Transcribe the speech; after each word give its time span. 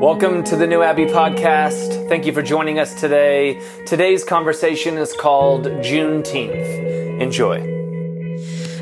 Welcome 0.00 0.44
to 0.44 0.56
the 0.56 0.66
New 0.66 0.80
Abbey 0.80 1.04
podcast. 1.04 2.08
Thank 2.08 2.24
you 2.24 2.32
for 2.32 2.40
joining 2.40 2.78
us 2.78 2.98
today. 2.98 3.60
Today's 3.84 4.24
conversation 4.24 4.96
is 4.96 5.12
called 5.12 5.66
Juneteenth. 5.66 7.20
Enjoy. 7.20 7.60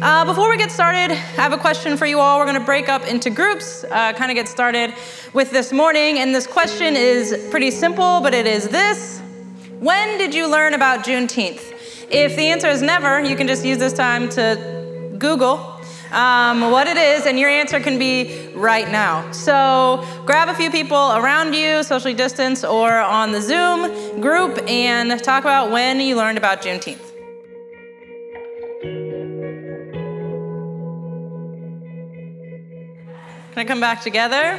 Uh, 0.01 0.25
before 0.25 0.49
we 0.49 0.57
get 0.57 0.71
started, 0.71 1.11
I 1.11 1.15
have 1.15 1.53
a 1.53 1.59
question 1.59 1.97
for 1.97 2.07
you 2.07 2.21
all. 2.21 2.39
We're 2.39 2.47
going 2.47 2.61
to 2.61 2.65
break 2.65 2.89
up 2.89 3.05
into 3.05 3.31
groups, 3.31 3.83
uh, 3.83 4.13
kind 4.13 4.31
of 4.31 4.37
get 4.37 4.47
started 4.47 4.95
with 5.33 5.51
this 5.51 5.73
morning. 5.73 6.21
And 6.21 6.33
this 6.33 6.47
question 6.47 6.95
is 6.95 7.49
pretty 7.51 7.73
simple, 7.73 8.21
but 8.21 8.33
it 8.33 8.47
is 8.47 8.69
this 8.69 9.21
When 9.81 10.19
did 10.19 10.33
you 10.33 10.49
learn 10.49 10.73
about 10.73 11.05
Juneteenth? 11.05 11.75
If 12.13 12.37
the 12.37 12.45
answer 12.45 12.69
is 12.69 12.81
never, 12.81 13.21
you 13.25 13.35
can 13.35 13.49
just 13.49 13.65
use 13.65 13.79
this 13.79 13.93
time 13.93 14.29
to 14.29 15.17
Google 15.19 15.78
um, 16.13 16.71
what 16.71 16.87
it 16.87 16.97
is, 16.97 17.27
and 17.27 17.39
your 17.39 17.51
answer 17.51 17.81
can 17.81 17.99
be 17.99 18.51
right 18.55 18.91
now. 18.91 19.31
So 19.33 20.05
grab 20.25 20.49
a 20.49 20.55
few 20.55 20.71
people 20.71 21.13
around 21.13 21.55
you, 21.55 21.83
socially 21.83 22.15
distance, 22.15 22.65
or 22.65 22.93
on 22.93 23.33
the 23.33 23.41
Zoom 23.41 24.21
group, 24.21 24.59
and 24.69 25.23
talk 25.23 25.45
about 25.45 25.71
when 25.71 26.01
you 26.01 26.17
learned 26.17 26.39
about 26.39 26.63
Juneteenth. 26.63 27.05
Can 33.53 33.65
I 33.65 33.65
come 33.65 33.81
back 33.81 34.03
together? 34.03 34.59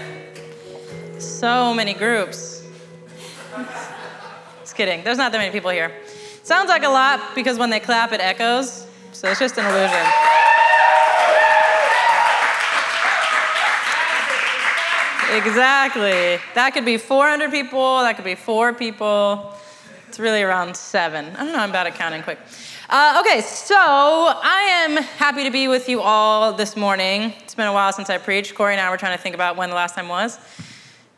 So 1.20 1.74
many 1.74 1.94
groups. 1.94 2.68
Just 4.60 4.76
kidding. 4.76 5.04
There's 5.04 5.18
not 5.18 5.32
that 5.32 5.38
many 5.38 5.52
people 5.52 5.70
here. 5.70 5.92
Sounds 6.44 6.68
like 6.68 6.84
a 6.84 6.90
lot 6.90 7.34
because 7.34 7.58
when 7.58 7.70
they 7.70 7.80
clap, 7.80 8.12
it 8.12 8.20
echoes. 8.20 8.86
So 9.14 9.30
it's 9.30 9.40
just 9.40 9.58
an 9.58 9.66
illusion. 9.66 10.29
Exactly. 15.32 16.40
That 16.56 16.72
could 16.74 16.86
be 16.86 16.98
400 16.98 17.52
people, 17.52 18.00
that 18.00 18.16
could 18.16 18.26
be 18.26 18.36
four 18.36 18.74
people. 18.74 19.54
It's 20.08 20.20
really 20.20 20.42
around 20.42 20.76
seven. 20.76 21.36
I 21.36 21.44
don't 21.44 21.54
know, 21.54 21.60
I'm 21.60 21.72
bad 21.72 21.86
at 21.86 21.94
counting 21.94 22.24
quick. 22.24 22.40
Uh, 22.90 23.22
okay, 23.24 23.42
so 23.42 23.76
I 23.78 24.86
am 24.88 25.04
happy 25.04 25.44
to 25.44 25.52
be 25.52 25.68
with 25.68 25.88
you 25.88 26.02
all 26.02 26.54
this 26.54 26.76
morning. 26.76 27.34
It's 27.44 27.54
been 27.54 27.68
a 27.68 27.74
while 27.74 27.94
since 27.94 28.10
I 28.10 28.18
preached. 28.18 28.56
Corey 28.56 28.74
and 28.74 28.82
I 28.82 28.90
were 28.90 28.98
trying 28.98 29.16
to 29.16 29.22
think 29.22 29.36
about 29.36 29.56
when 29.56 29.70
the 29.70 29.76
last 29.76 29.94
time 29.94 30.08
was. 30.08 30.40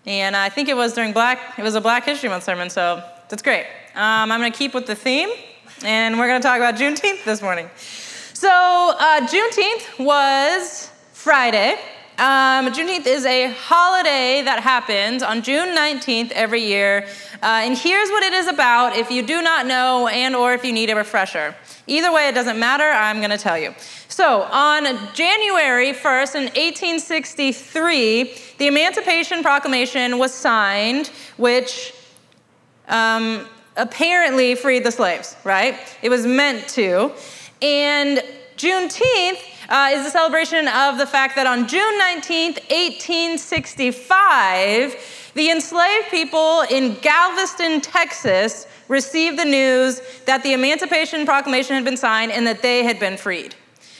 And 0.05 0.35
I 0.35 0.49
think 0.49 0.67
it 0.67 0.75
was 0.75 0.91
during 0.93 1.13
Black, 1.13 1.57
it 1.57 1.63
was 1.63 1.75
a 1.75 1.81
Black 1.81 2.03
History 2.03 2.27
Month 2.27 2.43
sermon, 2.43 2.69
so 2.69 3.01
that's 3.29 3.41
great. 3.41 3.65
Um, 3.95 4.29
I'm 4.29 4.41
gonna 4.41 4.51
keep 4.51 4.73
with 4.73 4.87
the 4.87 4.95
theme, 4.95 5.29
and 5.85 6.19
we're 6.19 6.27
gonna 6.27 6.41
talk 6.41 6.57
about 6.57 6.75
Juneteenth 6.75 7.23
this 7.23 7.41
morning. 7.41 7.69
So, 8.33 8.49
uh, 8.49 9.21
Juneteenth 9.21 10.03
was 10.03 10.91
Friday, 11.13 11.79
um, 12.17 12.67
Juneteenth 12.71 13.07
is 13.07 13.25
a 13.25 13.51
holiday 13.51 14.41
that 14.43 14.59
happens 14.61 15.23
on 15.23 15.41
June 15.41 15.75
19th 15.75 16.31
every 16.31 16.61
year. 16.61 17.07
Uh, 17.41 17.61
and 17.63 17.77
here's 17.77 18.09
what 18.09 18.23
it 18.23 18.33
is 18.33 18.47
about 18.47 18.95
if 18.95 19.09
you 19.09 19.23
do 19.23 19.41
not 19.41 19.65
know 19.65 20.07
and 20.07 20.35
or 20.35 20.53
if 20.53 20.63
you 20.63 20.71
need 20.71 20.89
a 20.89 20.95
refresher. 20.95 21.55
Either 21.87 22.11
way, 22.13 22.27
it 22.27 22.35
doesn't 22.35 22.59
matter. 22.59 22.83
I'm 22.83 23.17
going 23.17 23.31
to 23.31 23.37
tell 23.37 23.57
you. 23.57 23.73
So, 24.07 24.43
on 24.43 24.83
January 25.13 25.93
1st 25.93 26.35
in 26.35 26.43
1863, 26.43 28.35
the 28.59 28.67
Emancipation 28.67 29.41
Proclamation 29.41 30.19
was 30.19 30.33
signed, 30.33 31.07
which 31.37 31.93
um, 32.87 33.47
apparently 33.77 34.53
freed 34.55 34.83
the 34.83 34.91
slaves, 34.91 35.35
right? 35.43 35.75
It 36.01 36.09
was 36.09 36.25
meant 36.27 36.67
to. 36.69 37.11
And 37.61 38.21
Juneteenth 38.57 39.39
uh, 39.71 39.89
is 39.93 40.05
a 40.05 40.11
celebration 40.11 40.67
of 40.67 40.97
the 40.97 41.07
fact 41.07 41.37
that 41.37 41.47
on 41.47 41.65
June 41.65 41.97
19th, 41.97 42.59
1865, 42.69 45.31
the 45.33 45.49
enslaved 45.49 46.09
people 46.09 46.63
in 46.69 46.95
Galveston, 46.95 47.79
Texas, 47.79 48.67
received 48.89 49.39
the 49.39 49.45
news 49.45 50.01
that 50.25 50.43
the 50.43 50.51
Emancipation 50.51 51.25
Proclamation 51.25 51.75
had 51.75 51.85
been 51.85 51.95
signed 51.95 52.33
and 52.33 52.45
that 52.45 52.61
they 52.61 52.83
had 52.83 52.99
been 52.99 53.15
freed. 53.15 53.55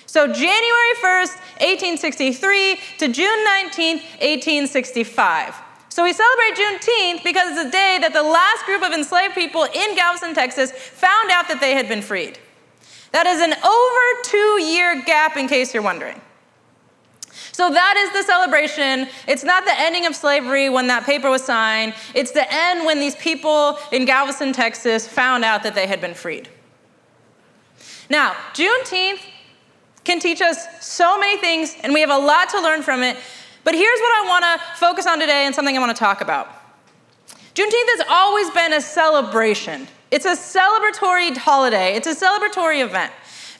So, 0.08 0.28
January 0.28 0.94
1st, 1.02 1.38
1863 1.64 2.78
to 2.98 3.08
June 3.08 3.40
19th, 3.64 4.04
1865. 4.20 5.56
So, 5.88 6.04
we 6.04 6.12
celebrate 6.12 6.58
Juneteenth 6.58 7.24
because 7.24 7.52
it's 7.52 7.64
the 7.64 7.72
day 7.72 7.98
that 8.02 8.12
the 8.12 8.24
last 8.24 8.66
group 8.66 8.84
of 8.84 8.92
enslaved 8.92 9.36
people 9.36 9.64
in 9.64 9.96
Galveston, 9.96 10.34
Texas 10.34 10.74
found 10.74 11.32
out 11.32 11.48
that 11.48 11.62
they 11.62 11.76
had 11.76 11.88
been 11.88 12.02
freed. 12.02 12.40
That 13.12 13.28
is 13.28 13.42
an 13.42 13.54
over 13.54 14.22
two 14.24 14.64
year 14.64 15.02
gap, 15.04 15.38
in 15.38 15.48
case 15.48 15.74
you're 15.74 15.84
wondering. 15.84 16.20
So 17.52 17.70
that 17.70 17.98
is 17.98 18.12
the 18.14 18.24
celebration. 18.24 19.08
It's 19.28 19.44
not 19.44 19.66
the 19.66 19.74
ending 19.78 20.06
of 20.06 20.16
slavery 20.16 20.70
when 20.70 20.88
that 20.88 21.06
paper 21.06 21.30
was 21.30 21.44
signed, 21.44 21.94
it's 22.14 22.32
the 22.32 22.46
end 22.52 22.86
when 22.86 23.00
these 23.00 23.16
people 23.16 23.78
in 23.92 24.06
Galveston, 24.06 24.54
Texas 24.54 25.08
found 25.08 25.44
out 25.44 25.64
that 25.64 25.76
they 25.76 25.88
had 25.88 26.02
been 26.02 26.14
freed. 26.14 26.50
Now, 28.10 28.34
Juneteenth 28.54 29.22
can 30.04 30.20
teach 30.20 30.42
us 30.42 30.66
so 30.86 31.20
many 31.20 31.38
things, 31.38 31.76
and 31.84 31.94
we 31.94 32.02
have 32.02 32.10
a 32.10 32.18
lot 32.18 32.50
to 32.50 32.62
learn 32.62 32.82
from 32.82 33.04
it. 33.04 33.18
But 33.64 33.76
here's 33.76 34.00
what 34.00 34.26
I 34.26 34.28
want 34.28 34.44
to 34.44 34.78
focus 34.78 35.06
on 35.06 35.20
today 35.20 35.46
and 35.46 35.54
something 35.54 35.78
I 35.78 35.80
want 35.80 35.96
to 35.96 36.00
talk 36.00 36.22
about. 36.22 36.50
Juneteenth 37.54 37.90
has 37.98 38.04
always 38.10 38.50
been 38.50 38.74
a 38.74 38.82
celebration. 38.82 39.88
It's 40.12 40.26
a 40.26 40.36
celebratory 40.36 41.38
holiday, 41.38 41.96
it's 41.96 42.06
a 42.06 42.14
celebratory 42.14 42.84
event. 42.84 43.14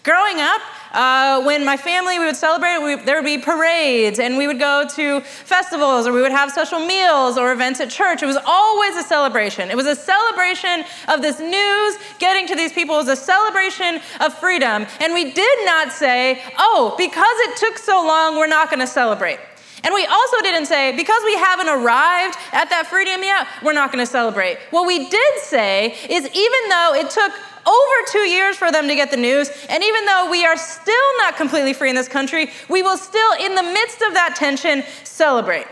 Growing 0.04 0.42
up, 0.42 0.62
uh, 0.92 1.44
when 1.44 1.64
my 1.64 1.78
family 1.78 2.20
we 2.20 2.26
would 2.26 2.36
celebrate, 2.36 2.80
we, 2.80 2.96
there 3.06 3.16
would 3.16 3.24
be 3.24 3.38
parades, 3.38 4.20
and 4.20 4.36
we 4.36 4.48
would 4.48 4.60
go 4.60 4.86
to 4.96 5.22
festivals, 5.22 6.08
or 6.08 6.12
we 6.12 6.22
would 6.22 6.32
have 6.32 6.52
special 6.52 6.86
meals 6.86 7.38
or 7.38 7.54
events 7.54 7.80
at 7.80 7.90
church. 7.90 8.22
It 8.22 8.26
was 8.26 8.40
always 8.46 8.98
a 8.98 9.04
celebration. 9.04 9.70
It 9.70 9.78
was 9.78 9.86
a 9.86 9.96
celebration 9.96 10.84
of 11.08 11.22
this 11.22 11.40
news 11.40 11.98
getting 12.20 12.48
to 12.48 12.56
these 12.56 12.74
people. 12.74 12.96
It 12.96 13.06
was 13.06 13.10
a 13.10 13.16
celebration 13.16 14.02
of 14.20 14.34
freedom. 14.34 14.88
And 15.00 15.14
we 15.14 15.32
did 15.32 15.66
not 15.66 15.94
say, 15.94 16.42
"Oh, 16.58 16.96
because 16.98 17.36
it 17.48 17.58
took 17.58 17.78
so 17.78 18.06
long, 18.06 18.38
we're 18.38 18.48
not 18.48 18.70
going 18.70 18.82
to 18.82 18.88
celebrate." 18.88 19.40
And 19.84 19.94
we 19.94 20.06
also 20.06 20.38
didn't 20.42 20.68
say, 20.68 20.96
because 20.96 21.22
we 21.26 21.36
haven't 21.36 21.68
arrived 21.68 22.38
at 22.52 22.70
that 22.70 22.88
freedom 22.88 23.24
yet, 23.24 23.48
we're 23.64 23.74
not 23.74 23.92
going 23.92 24.06
to 24.06 24.10
celebrate. 24.10 24.58
What 24.70 24.86
we 24.86 25.10
did 25.10 25.40
say 25.40 25.96
is, 26.08 26.26
even 26.26 26.70
though 26.70 26.94
it 26.96 27.10
took 27.10 27.32
over 27.66 27.96
two 28.12 28.28
years 28.30 28.58
for 28.58 28.72
them 28.72 28.88
to 28.88 28.96
get 28.96 29.10
the 29.12 29.18
news, 29.18 29.50
and 29.70 29.84
even 29.84 30.06
though 30.06 30.30
we 30.30 30.46
are 30.46 30.58
still 30.58 31.18
not 31.18 31.36
completely 31.36 31.74
free 31.74 31.90
in 31.90 31.96
this 31.96 32.08
country, 32.08 32.50
we 32.70 32.84
will 32.84 32.98
still, 32.98 33.34
in 33.40 33.56
the 33.56 33.64
midst 33.64 34.02
of 34.02 34.14
that 34.14 34.36
tension, 34.36 34.84
celebrate. 35.04 35.68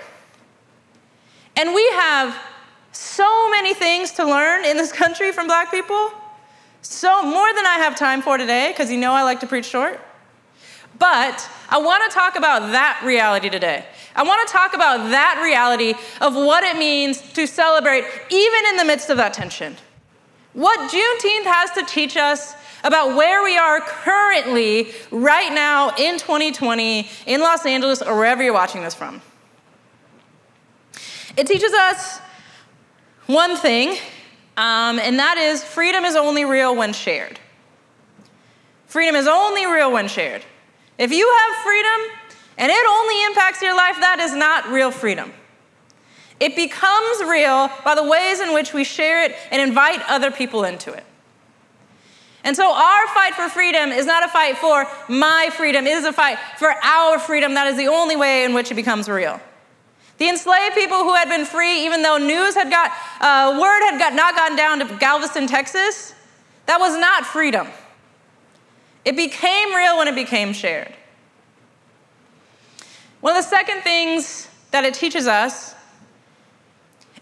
And 1.55 1.73
we 1.73 1.87
have 1.91 2.35
so 2.91 3.49
many 3.51 3.73
things 3.73 4.11
to 4.13 4.25
learn 4.25 4.65
in 4.65 4.77
this 4.77 4.91
country 4.91 5.31
from 5.31 5.45
black 5.45 5.71
people. 5.71 6.11
So, 6.81 7.23
more 7.23 7.53
than 7.53 7.65
I 7.65 7.75
have 7.79 7.95
time 7.95 8.21
for 8.21 8.37
today, 8.37 8.71
because 8.71 8.89
you 8.89 8.97
know 8.97 9.11
I 9.11 9.23
like 9.23 9.41
to 9.41 9.47
preach 9.47 9.65
short. 9.65 9.99
But 10.99 11.49
I 11.69 11.79
want 11.79 12.09
to 12.09 12.13
talk 12.13 12.35
about 12.35 12.71
that 12.73 13.01
reality 13.05 13.49
today. 13.49 13.85
I 14.15 14.23
want 14.23 14.45
to 14.47 14.51
talk 14.51 14.73
about 14.73 15.09
that 15.11 15.39
reality 15.41 15.93
of 16.19 16.35
what 16.35 16.63
it 16.63 16.77
means 16.77 17.21
to 17.33 17.47
celebrate 17.47 18.03
even 18.29 18.59
in 18.69 18.77
the 18.77 18.85
midst 18.85 19.09
of 19.09 19.17
that 19.17 19.33
tension. 19.33 19.77
What 20.53 20.77
Juneteenth 20.91 21.45
has 21.45 21.71
to 21.71 21.85
teach 21.85 22.17
us 22.17 22.53
about 22.83 23.15
where 23.15 23.43
we 23.43 23.57
are 23.57 23.79
currently, 23.81 24.91
right 25.11 25.53
now 25.53 25.89
in 25.97 26.17
2020, 26.17 27.09
in 27.25 27.41
Los 27.41 27.65
Angeles, 27.65 28.01
or 28.01 28.15
wherever 28.15 28.43
you're 28.43 28.53
watching 28.53 28.81
this 28.81 28.95
from. 28.95 29.21
It 31.38 31.47
teaches 31.47 31.73
us 31.73 32.19
one 33.27 33.55
thing, 33.57 33.97
um, 34.57 34.99
and 34.99 35.19
that 35.19 35.38
is 35.38 35.63
freedom 35.63 36.03
is 36.03 36.15
only 36.15 36.45
real 36.45 36.75
when 36.75 36.93
shared. 36.93 37.39
Freedom 38.88 39.15
is 39.15 39.27
only 39.27 39.65
real 39.65 39.91
when 39.91 40.07
shared. 40.07 40.43
If 40.99 41.13
you 41.13 41.27
have 41.27 41.55
freedom, 41.63 42.17
and 42.57 42.69
it 42.69 42.85
only 42.87 43.23
impacts 43.23 43.61
your 43.61 43.75
life, 43.75 43.95
that 44.01 44.19
is 44.19 44.35
not 44.35 44.67
real 44.67 44.91
freedom. 44.91 45.31
It 46.41 46.57
becomes 46.57 47.23
real 47.23 47.69
by 47.85 47.95
the 47.95 48.03
ways 48.03 48.41
in 48.41 48.53
which 48.53 48.74
we 48.74 48.83
share 48.83 49.24
it 49.24 49.33
and 49.50 49.62
invite 49.62 50.01
other 50.09 50.29
people 50.29 50.65
into 50.65 50.91
it. 50.91 51.06
And 52.44 52.56
so, 52.56 52.74
our 52.74 53.07
fight 53.07 53.33
for 53.33 53.50
freedom 53.50 53.91
is 53.91 54.06
not 54.06 54.25
a 54.25 54.27
fight 54.27 54.57
for 54.57 54.85
my 55.07 55.50
freedom, 55.53 55.88
it 55.88 55.91
is 55.91 56.03
a 56.03 56.13
fight 56.13 56.38
for 56.57 56.74
our 56.83 57.18
freedom. 57.18 57.53
That 57.53 57.68
is 57.68 57.77
the 57.77 57.88
only 57.88 58.18
way 58.18 58.44
in 58.44 58.53
which 58.53 58.69
it 58.69 58.75
becomes 58.75 59.07
real. 59.07 59.39
The 60.18 60.27
enslaved 60.27 60.75
people 60.75 60.97
who 60.97 61.13
had 61.13 61.29
been 61.29 61.45
free, 61.45 61.85
even 61.85 62.01
though 62.01 62.18
news 62.18 62.56
had 62.56 62.69
got, 62.69 62.91
uh, 63.21 63.57
word 63.59 63.79
had 63.89 63.97
got, 64.00 64.13
not 64.13 64.35
gotten 64.35 64.57
down 64.57 64.79
to 64.79 64.97
Galveston, 64.97 65.47
Texas, 65.47 66.13
that 66.65 66.77
was 66.77 66.97
not 66.97 67.25
freedom. 67.25 67.68
It 69.09 69.15
became 69.15 69.73
real 69.73 69.97
when 69.97 70.07
it 70.07 70.13
became 70.13 70.53
shared. 70.53 70.94
One 73.21 73.35
of 73.35 73.44
the 73.44 73.50
second 73.50 73.81
things 73.81 74.47
that 74.69 74.85
it 74.85 74.94
teaches 74.94 75.25
us 75.25 75.73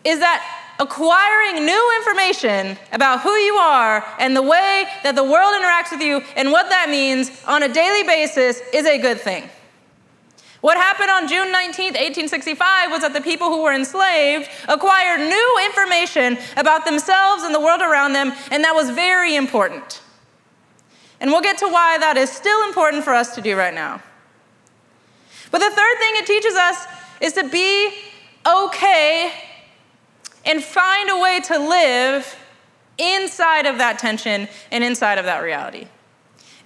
is 0.03 0.19
that 0.19 0.43
acquiring 0.79 1.65
new 1.65 1.93
information 1.95 2.77
about 2.91 3.21
who 3.21 3.31
you 3.31 3.53
are 3.53 4.05
and 4.19 4.35
the 4.35 4.41
way 4.41 4.83
that 5.03 5.15
the 5.15 5.23
world 5.23 5.53
interacts 5.53 5.89
with 5.93 6.01
you 6.01 6.21
and 6.35 6.51
what 6.51 6.67
that 6.67 6.89
means 6.89 7.31
on 7.47 7.63
a 7.63 7.73
daily 7.73 8.03
basis 8.03 8.59
is 8.73 8.85
a 8.85 8.97
good 8.97 9.21
thing. 9.21 9.49
What 10.59 10.75
happened 10.75 11.09
on 11.09 11.29
June 11.29 11.53
19, 11.53 11.93
1865 11.93 12.91
was 12.91 12.99
that 12.99 13.13
the 13.13 13.21
people 13.21 13.47
who 13.47 13.63
were 13.63 13.73
enslaved 13.73 14.49
acquired 14.67 15.19
new 15.19 15.61
information 15.63 16.37
about 16.57 16.83
themselves 16.83 17.43
and 17.43 17.55
the 17.55 17.61
world 17.61 17.79
around 17.79 18.11
them, 18.11 18.33
and 18.51 18.65
that 18.65 18.75
was 18.75 18.89
very 18.89 19.37
important. 19.37 20.01
And 21.19 21.31
we'll 21.31 21.41
get 21.41 21.57
to 21.59 21.67
why 21.67 21.97
that 21.97 22.17
is 22.17 22.31
still 22.31 22.63
important 22.63 23.03
for 23.03 23.13
us 23.13 23.35
to 23.35 23.41
do 23.41 23.55
right 23.55 23.73
now. 23.73 24.01
But 25.51 25.59
the 25.59 25.69
third 25.69 25.97
thing 25.99 26.13
it 26.15 26.25
teaches 26.25 26.55
us 26.55 26.85
is 27.21 27.33
to 27.33 27.49
be 27.49 27.91
okay 28.45 29.31
and 30.45 30.63
find 30.63 31.09
a 31.09 31.19
way 31.19 31.39
to 31.41 31.57
live 31.57 32.35
inside 32.97 33.65
of 33.65 33.77
that 33.77 33.99
tension 33.99 34.47
and 34.71 34.83
inside 34.83 35.17
of 35.17 35.25
that 35.25 35.39
reality. 35.39 35.87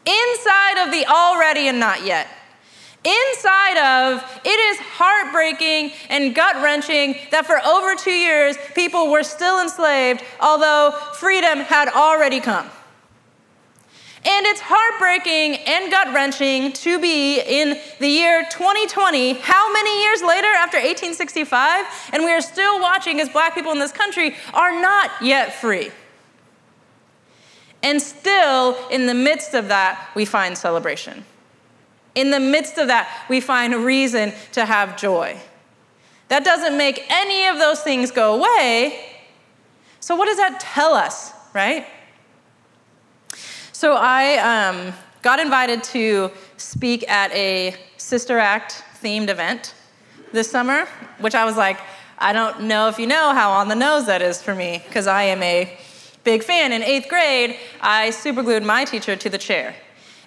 Inside 0.06 0.86
of 0.86 0.92
the 0.92 1.06
already 1.06 1.68
and 1.68 1.80
not 1.80 2.04
yet. 2.04 2.28
Inside 3.04 3.78
of 3.78 4.42
it 4.46 4.50
is 4.50 4.78
heartbreaking 4.80 5.92
and 6.10 6.36
gut 6.36 6.62
wrenching 6.62 7.16
that 7.32 7.48
for 7.48 7.60
over 7.66 7.96
two 7.96 8.12
years 8.12 8.56
people 8.76 9.12
were 9.12 9.24
still 9.24 9.60
enslaved, 9.60 10.24
although 10.40 10.92
freedom 11.16 11.60
had 11.60 11.90
already 11.90 12.40
come. 12.40 12.70
And 14.24 14.46
it's 14.46 14.62
heartbreaking 14.64 15.56
and 15.66 15.90
gut 15.90 16.14
wrenching 16.14 16.74
to 16.74 17.00
be 17.00 17.40
in 17.40 17.80
the 18.00 18.08
year 18.08 18.46
2020, 18.52 19.34
how 19.34 19.74
many 19.74 20.04
years 20.04 20.22
later 20.22 20.48
after 20.48 20.78
1865, 20.78 21.86
and 22.14 22.24
we 22.24 22.32
are 22.32 22.42
still 22.42 22.80
watching 22.80 23.20
as 23.20 23.30
black 23.30 23.56
people 23.56 23.72
in 23.72 23.80
this 23.80 23.92
country 23.92 24.36
are 24.54 24.80
not 24.80 25.10
yet 25.22 25.56
free. 25.56 25.92
And 27.82 28.00
still, 28.00 28.78
in 28.90 29.08
the 29.08 29.16
midst 29.16 29.56
of 29.56 29.70
that, 29.70 30.12
we 30.16 30.26
find 30.26 30.56
celebration. 30.56 31.26
In 32.14 32.30
the 32.30 32.40
midst 32.40 32.78
of 32.78 32.88
that, 32.88 33.26
we 33.28 33.42
find 33.42 33.74
a 33.74 33.80
reason 33.80 34.34
to 34.52 34.66
have 34.66 34.98
joy. 34.98 35.40
That 36.28 36.46
doesn't 36.46 36.78
make 36.78 37.06
any 37.10 37.48
of 37.48 37.58
those 37.58 37.82
things 37.82 38.12
go 38.12 38.36
away. 38.36 39.04
So, 40.00 40.16
what 40.16 40.28
does 40.28 40.38
that 40.38 40.60
tell 40.60 40.94
us, 40.94 41.34
right? 41.54 41.88
So 43.82 43.96
I 43.96 44.38
um, 44.38 44.94
got 45.24 45.40
invited 45.40 45.84
to 45.86 46.30
speak 46.58 47.10
at 47.10 47.32
a 47.32 47.76
Sister 47.98 48.38
Act 48.38 48.84
themed 49.02 49.30
event 49.30 49.74
this 50.32 50.52
summer, 50.52 50.86
which 51.18 51.34
I 51.34 51.46
was 51.46 51.58
like, 51.58 51.80
I 52.20 52.32
don't 52.32 52.66
know 52.66 52.90
if 52.90 53.00
you 53.00 53.08
know 53.08 53.34
how 53.34 53.50
on 53.50 53.70
the 53.70 53.76
nose 53.76 54.06
that 54.06 54.22
is 54.22 54.40
for 54.40 54.54
me, 54.54 54.84
because 54.86 55.08
I 55.08 55.24
am 55.24 55.42
a 55.42 55.76
big 56.24 56.44
fan. 56.44 56.74
In 56.74 56.84
eighth 56.84 57.10
grade, 57.10 57.58
I 57.82 58.12
superglued 58.12 58.64
my 58.64 58.86
teacher 58.86 59.16
to 59.16 59.30
the 59.30 59.40
chair, 59.40 59.74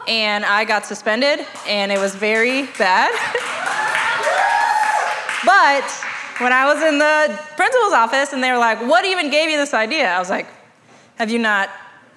and 0.08 0.44
I 0.44 0.64
got 0.64 0.84
suspended, 0.84 1.46
and 1.68 1.92
it 1.92 2.00
was 2.00 2.16
very 2.16 2.62
bad. 2.76 3.12
but 5.46 5.88
when 6.42 6.52
I 6.52 6.74
was 6.74 6.82
in 6.82 6.98
the 6.98 7.40
principal's 7.54 7.92
office 7.92 8.32
and 8.32 8.42
they 8.42 8.50
were 8.50 8.58
like, 8.58 8.80
What 8.80 9.04
even 9.04 9.30
gave 9.30 9.48
you 9.48 9.58
this 9.58 9.74
idea? 9.74 10.08
I 10.08 10.18
was 10.18 10.28
like, 10.28 10.48
Have 11.18 11.30
you 11.30 11.38
not 11.38 11.70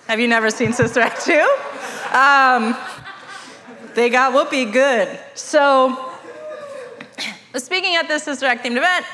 have 0.08 0.22
you 0.22 0.28
never 0.28 0.50
seen 0.50 0.72
Sister 0.72 1.02
Act 1.02 1.26
2? 1.26 1.34
Um, 2.14 2.78
they 3.94 4.10
got 4.10 4.34
Whoopi 4.34 4.72
good. 4.72 5.20
So, 5.36 6.14
speaking 7.56 7.96
at 7.96 8.08
this 8.08 8.24
Sister 8.24 8.46
Act 8.46 8.64
themed 8.64 8.78
event, 8.78 9.06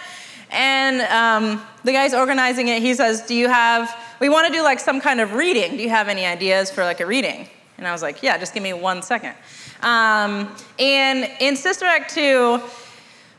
and 0.51 1.01
um, 1.01 1.65
the 1.83 1.93
guy's 1.93 2.13
organizing 2.13 2.67
it, 2.67 2.83
he 2.83 2.93
says, 2.93 3.23
Do 3.23 3.33
you 3.33 3.49
have, 3.49 3.95
we 4.19 4.29
want 4.29 4.45
to 4.45 4.53
do 4.53 4.61
like 4.61 4.79
some 4.79 5.01
kind 5.01 5.19
of 5.19 5.33
reading. 5.33 5.77
Do 5.77 5.83
you 5.83 5.89
have 5.89 6.09
any 6.09 6.27
ideas 6.27 6.69
for 6.69 6.83
like 6.83 6.99
a 6.99 7.07
reading? 7.07 7.49
And 7.79 7.87
I 7.87 7.91
was 7.91 8.03
like, 8.03 8.21
Yeah, 8.21 8.37
just 8.37 8.53
give 8.53 8.61
me 8.61 8.73
one 8.73 9.01
second. 9.01 9.33
Um, 9.81 10.55
and 10.77 11.27
in 11.39 11.55
Sister 11.55 11.85
Act 11.85 12.13
2, 12.13 12.61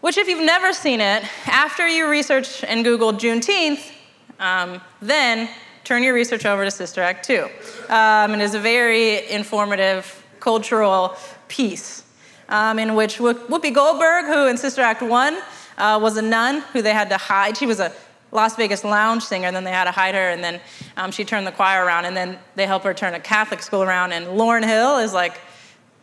which 0.00 0.18
if 0.18 0.26
you've 0.26 0.44
never 0.44 0.72
seen 0.72 1.00
it, 1.00 1.22
after 1.46 1.86
you 1.86 2.08
research 2.08 2.64
and 2.64 2.82
Google 2.82 3.12
Juneteenth, 3.12 3.92
um, 4.40 4.80
then 5.00 5.48
turn 5.84 6.02
your 6.02 6.14
research 6.14 6.46
over 6.46 6.64
to 6.64 6.70
Sister 6.70 7.02
Act 7.02 7.26
2. 7.26 7.46
Um, 7.90 8.32
it 8.32 8.40
is 8.40 8.54
a 8.54 8.58
very 8.58 9.28
informative 9.30 10.24
cultural 10.40 11.14
piece 11.48 12.04
um, 12.48 12.78
in 12.78 12.94
which 12.94 13.18
Whoopi 13.18 13.72
Goldberg, 13.72 14.24
who 14.24 14.46
in 14.46 14.56
Sister 14.56 14.80
Act 14.80 15.02
1 15.02 15.38
uh, 15.76 15.98
was 16.02 16.16
a 16.16 16.22
nun 16.22 16.62
who 16.72 16.80
they 16.80 16.94
had 16.94 17.10
to 17.10 17.18
hide, 17.18 17.56
she 17.56 17.66
was 17.66 17.80
a 17.80 17.92
Las 18.32 18.56
Vegas 18.56 18.82
lounge 18.82 19.22
singer, 19.22 19.46
and 19.46 19.54
then 19.54 19.62
they 19.62 19.70
had 19.70 19.84
to 19.84 19.92
hide 19.92 20.14
her, 20.14 20.30
and 20.30 20.42
then 20.42 20.60
um, 20.96 21.12
she 21.12 21.24
turned 21.24 21.46
the 21.46 21.52
choir 21.52 21.84
around, 21.84 22.06
and 22.06 22.16
then 22.16 22.38
they 22.56 22.66
help 22.66 22.82
her 22.82 22.92
turn 22.94 23.14
a 23.14 23.20
Catholic 23.20 23.62
school 23.62 23.82
around, 23.82 24.12
and 24.12 24.26
Lauryn 24.26 24.64
Hill 24.64 24.98
is 24.98 25.12
like 25.12 25.38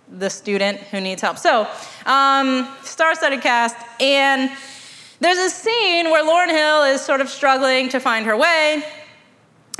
the 0.07 0.29
student 0.29 0.77
who 0.77 1.01
needs 1.01 1.21
help. 1.21 1.37
So, 1.37 1.67
um, 2.05 2.69
star-studded 2.83 3.41
cast, 3.41 3.75
and 3.99 4.49
there's 5.19 5.39
a 5.39 5.49
scene 5.49 6.09
where 6.09 6.23
Lauryn 6.23 6.51
Hill 6.51 6.83
is 6.83 7.01
sort 7.01 7.19
of 7.19 7.29
struggling 7.29 7.89
to 7.89 7.99
find 7.99 8.25
her 8.25 8.37
way, 8.37 8.83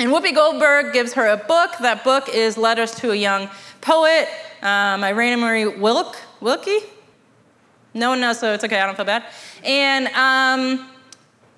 and 0.02 0.10
Whoopi 0.10 0.34
Goldberg 0.34 0.94
gives 0.94 1.14
her 1.14 1.28
a 1.28 1.38
book. 1.38 1.74
That 1.80 2.04
book 2.04 2.28
is 2.28 2.58
Letters 2.58 2.92
to 2.96 3.12
a 3.12 3.16
Young 3.16 3.52
Poet, 3.82 4.28
um, 4.64 5.04
Irena 5.04 5.38
Marie 5.38 5.68
Wilk, 5.68 6.18
Wilkie? 6.40 6.80
No 7.94 8.10
one 8.10 8.20
knows, 8.20 8.40
so 8.40 8.52
it's 8.52 8.64
okay, 8.64 8.80
I 8.80 8.88
don't 8.88 8.96
feel 8.96 9.06
bad. 9.06 9.24
And 9.64 10.08
um, 10.08 10.90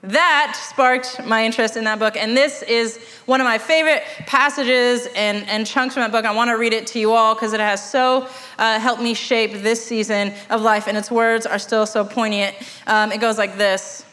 that 0.02 0.62
sparked 0.62 1.26
my 1.26 1.46
interest 1.46 1.78
in 1.78 1.86
that 1.86 2.00
book. 2.00 2.18
And 2.18 2.36
this 2.36 2.64
is 2.64 2.98
one 3.28 3.40
of 3.40 3.46
my 3.46 3.58
favorite 3.58 4.04
passages 4.28 5.08
and, 5.16 5.48
and 5.48 5.66
chunks 5.66 5.94
from 5.94 6.02
that 6.02 6.12
book. 6.12 6.26
I 6.26 6.36
want 6.36 6.50
to 6.50 6.58
read 6.58 6.74
it 6.74 6.86
to 6.88 7.00
you 7.00 7.14
all 7.14 7.36
because 7.36 7.54
it 7.54 7.62
has 7.62 7.90
so 7.90 8.28
uh, 8.58 8.78
helped 8.78 9.02
me 9.02 9.14
shape 9.14 9.64
this 9.64 9.86
season 9.86 10.34
of 10.50 10.62
life, 10.62 10.90
and 10.90 10.98
its 10.98 11.10
words 11.10 11.46
are 11.46 11.60
still 11.60 11.86
so 11.86 12.04
poignant. 12.04 12.58
Um, 12.88 13.14
it 13.14 13.22
goes 13.22 13.38
like 13.38 13.58
this. 13.58 14.04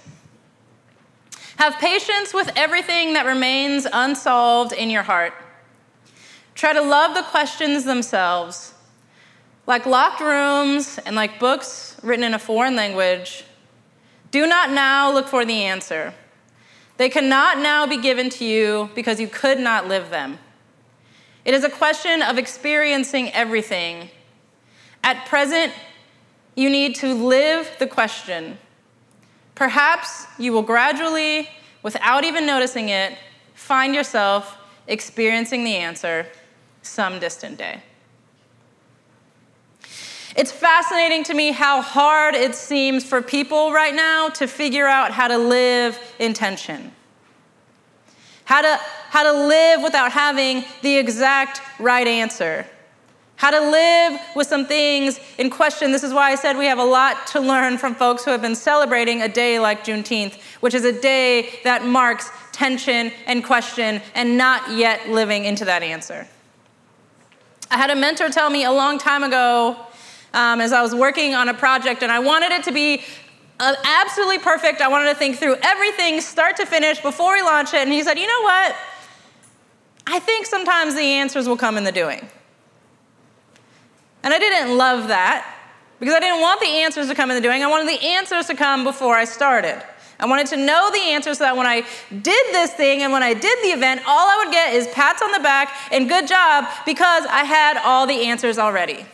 Have 1.60 1.76
patience 1.76 2.32
with 2.32 2.50
everything 2.56 3.12
that 3.12 3.26
remains 3.26 3.86
unsolved 3.92 4.72
in 4.72 4.88
your 4.88 5.02
heart. 5.02 5.34
Try 6.54 6.72
to 6.72 6.80
love 6.80 7.14
the 7.14 7.20
questions 7.20 7.84
themselves. 7.84 8.72
Like 9.66 9.84
locked 9.84 10.22
rooms 10.22 10.98
and 11.04 11.14
like 11.14 11.38
books 11.38 11.98
written 12.02 12.24
in 12.24 12.32
a 12.32 12.38
foreign 12.38 12.76
language, 12.76 13.44
do 14.30 14.46
not 14.46 14.70
now 14.70 15.12
look 15.12 15.28
for 15.28 15.44
the 15.44 15.64
answer. 15.64 16.14
They 16.96 17.10
cannot 17.10 17.58
now 17.58 17.86
be 17.86 17.98
given 17.98 18.30
to 18.30 18.44
you 18.46 18.88
because 18.94 19.20
you 19.20 19.28
could 19.28 19.60
not 19.60 19.86
live 19.86 20.08
them. 20.08 20.38
It 21.44 21.52
is 21.52 21.62
a 21.62 21.68
question 21.68 22.22
of 22.22 22.38
experiencing 22.38 23.34
everything. 23.34 24.08
At 25.04 25.26
present, 25.26 25.74
you 26.54 26.70
need 26.70 26.94
to 26.96 27.12
live 27.12 27.70
the 27.78 27.86
question. 27.86 28.56
Perhaps 29.60 30.26
you 30.38 30.54
will 30.54 30.62
gradually, 30.62 31.46
without 31.82 32.24
even 32.24 32.46
noticing 32.46 32.88
it, 32.88 33.18
find 33.52 33.94
yourself 33.94 34.56
experiencing 34.86 35.64
the 35.64 35.76
answer 35.76 36.26
some 36.80 37.20
distant 37.20 37.58
day. 37.58 37.82
It's 40.34 40.50
fascinating 40.50 41.24
to 41.24 41.34
me 41.34 41.52
how 41.52 41.82
hard 41.82 42.34
it 42.34 42.54
seems 42.54 43.04
for 43.04 43.20
people 43.20 43.70
right 43.70 43.94
now 43.94 44.30
to 44.30 44.46
figure 44.46 44.86
out 44.86 45.10
how 45.10 45.28
to 45.28 45.36
live 45.36 45.98
in 46.18 46.32
tension. 46.32 46.90
How 48.46 48.62
to, 48.62 48.80
how 49.10 49.24
to 49.24 49.46
live 49.46 49.82
without 49.82 50.10
having 50.10 50.64
the 50.80 50.96
exact 50.96 51.60
right 51.78 52.06
answer 52.06 52.64
how 53.40 53.50
to 53.50 53.70
live 53.70 54.20
with 54.36 54.46
some 54.46 54.66
things 54.66 55.18
in 55.38 55.48
question. 55.48 55.92
This 55.92 56.04
is 56.04 56.12
why 56.12 56.30
I 56.30 56.34
said 56.34 56.58
we 56.58 56.66
have 56.66 56.78
a 56.78 56.84
lot 56.84 57.26
to 57.28 57.40
learn 57.40 57.78
from 57.78 57.94
folks 57.94 58.22
who 58.22 58.30
have 58.32 58.42
been 58.42 58.54
celebrating 58.54 59.22
a 59.22 59.28
day 59.28 59.58
like 59.58 59.82
Juneteenth, 59.82 60.38
which 60.60 60.74
is 60.74 60.84
a 60.84 61.00
day 61.00 61.58
that 61.64 61.86
marks 61.86 62.30
tension 62.52 63.10
and 63.26 63.42
question 63.42 64.02
and 64.14 64.36
not 64.36 64.76
yet 64.76 65.08
living 65.08 65.46
into 65.46 65.64
that 65.64 65.82
answer. 65.82 66.28
I 67.70 67.78
had 67.78 67.88
a 67.88 67.96
mentor 67.96 68.28
tell 68.28 68.50
me 68.50 68.64
a 68.64 68.72
long 68.72 68.98
time 68.98 69.22
ago 69.22 69.74
um, 70.34 70.60
as 70.60 70.74
I 70.74 70.82
was 70.82 70.94
working 70.94 71.34
on 71.34 71.48
a 71.48 71.54
project, 71.54 72.02
and 72.02 72.12
I 72.12 72.18
wanted 72.18 72.52
it 72.52 72.64
to 72.64 72.72
be 72.72 73.04
uh, 73.58 73.74
absolutely 73.82 74.40
perfect. 74.40 74.82
I 74.82 74.88
wanted 74.88 75.06
to 75.06 75.14
think 75.14 75.38
through 75.38 75.56
everything, 75.62 76.20
start 76.20 76.56
to 76.56 76.66
finish, 76.66 77.00
before 77.00 77.32
we 77.32 77.40
launch 77.40 77.72
it. 77.72 77.80
And 77.80 77.90
he 77.90 78.02
said, 78.02 78.18
You 78.18 78.26
know 78.26 78.42
what? 78.42 78.76
I 80.06 80.18
think 80.18 80.44
sometimes 80.44 80.94
the 80.94 81.00
answers 81.00 81.48
will 81.48 81.56
come 81.56 81.78
in 81.78 81.84
the 81.84 81.92
doing. 81.92 82.28
And 84.22 84.34
I 84.34 84.38
didn't 84.38 84.76
love 84.76 85.08
that 85.08 85.56
because 85.98 86.14
I 86.14 86.20
didn't 86.20 86.40
want 86.40 86.60
the 86.60 86.66
answers 86.66 87.08
to 87.08 87.14
come 87.14 87.30
in 87.30 87.36
the 87.36 87.42
doing. 87.42 87.62
I 87.62 87.66
wanted 87.66 87.88
the 87.88 88.04
answers 88.04 88.46
to 88.46 88.54
come 88.54 88.84
before 88.84 89.16
I 89.16 89.24
started. 89.24 89.82
I 90.18 90.26
wanted 90.26 90.48
to 90.48 90.56
know 90.58 90.90
the 90.92 91.00
answers 91.00 91.38
so 91.38 91.44
that 91.44 91.56
when 91.56 91.66
I 91.66 91.80
did 92.10 92.46
this 92.52 92.72
thing 92.74 93.02
and 93.02 93.12
when 93.12 93.22
I 93.22 93.32
did 93.32 93.58
the 93.62 93.68
event, 93.68 94.02
all 94.06 94.28
I 94.28 94.44
would 94.44 94.52
get 94.52 94.74
is 94.74 94.86
pats 94.88 95.22
on 95.22 95.32
the 95.32 95.40
back 95.40 95.74
and 95.90 96.08
good 96.08 96.28
job 96.28 96.66
because 96.84 97.24
I 97.26 97.44
had 97.44 97.78
all 97.78 98.06
the 98.06 98.26
answers 98.26 98.58
already. 98.58 99.06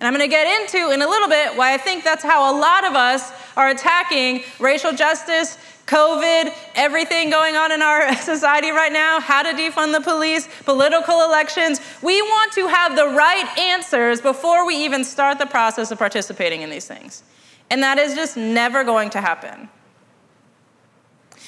And 0.00 0.08
I'm 0.08 0.12
going 0.12 0.28
to 0.28 0.28
get 0.28 0.46
into 0.60 0.90
in 0.90 1.02
a 1.02 1.08
little 1.08 1.28
bit 1.28 1.56
why 1.56 1.74
I 1.74 1.78
think 1.78 2.04
that's 2.04 2.22
how 2.22 2.54
a 2.54 2.54
lot 2.58 2.84
of 2.84 2.94
us 2.94 3.32
are 3.56 3.70
attacking 3.70 4.42
racial 4.60 4.92
justice, 4.92 5.56
COVID, 5.86 6.54
everything 6.74 7.30
going 7.30 7.56
on 7.56 7.72
in 7.72 7.82
our 7.82 8.14
society 8.22 8.70
right 8.70 8.92
now, 8.92 9.20
how 9.20 9.42
to 9.42 9.50
defund 9.50 9.92
the 9.92 10.00
police, 10.00 10.48
political 10.64 11.22
elections. 11.22 11.80
We 12.02 12.20
want 12.22 12.52
to 12.52 12.66
have 12.68 12.96
the 12.96 13.08
right 13.08 13.58
answers 13.58 14.20
before 14.20 14.66
we 14.66 14.76
even 14.84 15.04
start 15.04 15.38
the 15.38 15.46
process 15.46 15.90
of 15.90 15.98
participating 15.98 16.62
in 16.62 16.70
these 16.70 16.86
things. 16.86 17.22
And 17.70 17.82
that 17.82 17.98
is 17.98 18.14
just 18.14 18.36
never 18.36 18.84
going 18.84 19.10
to 19.10 19.20
happen. 19.20 19.68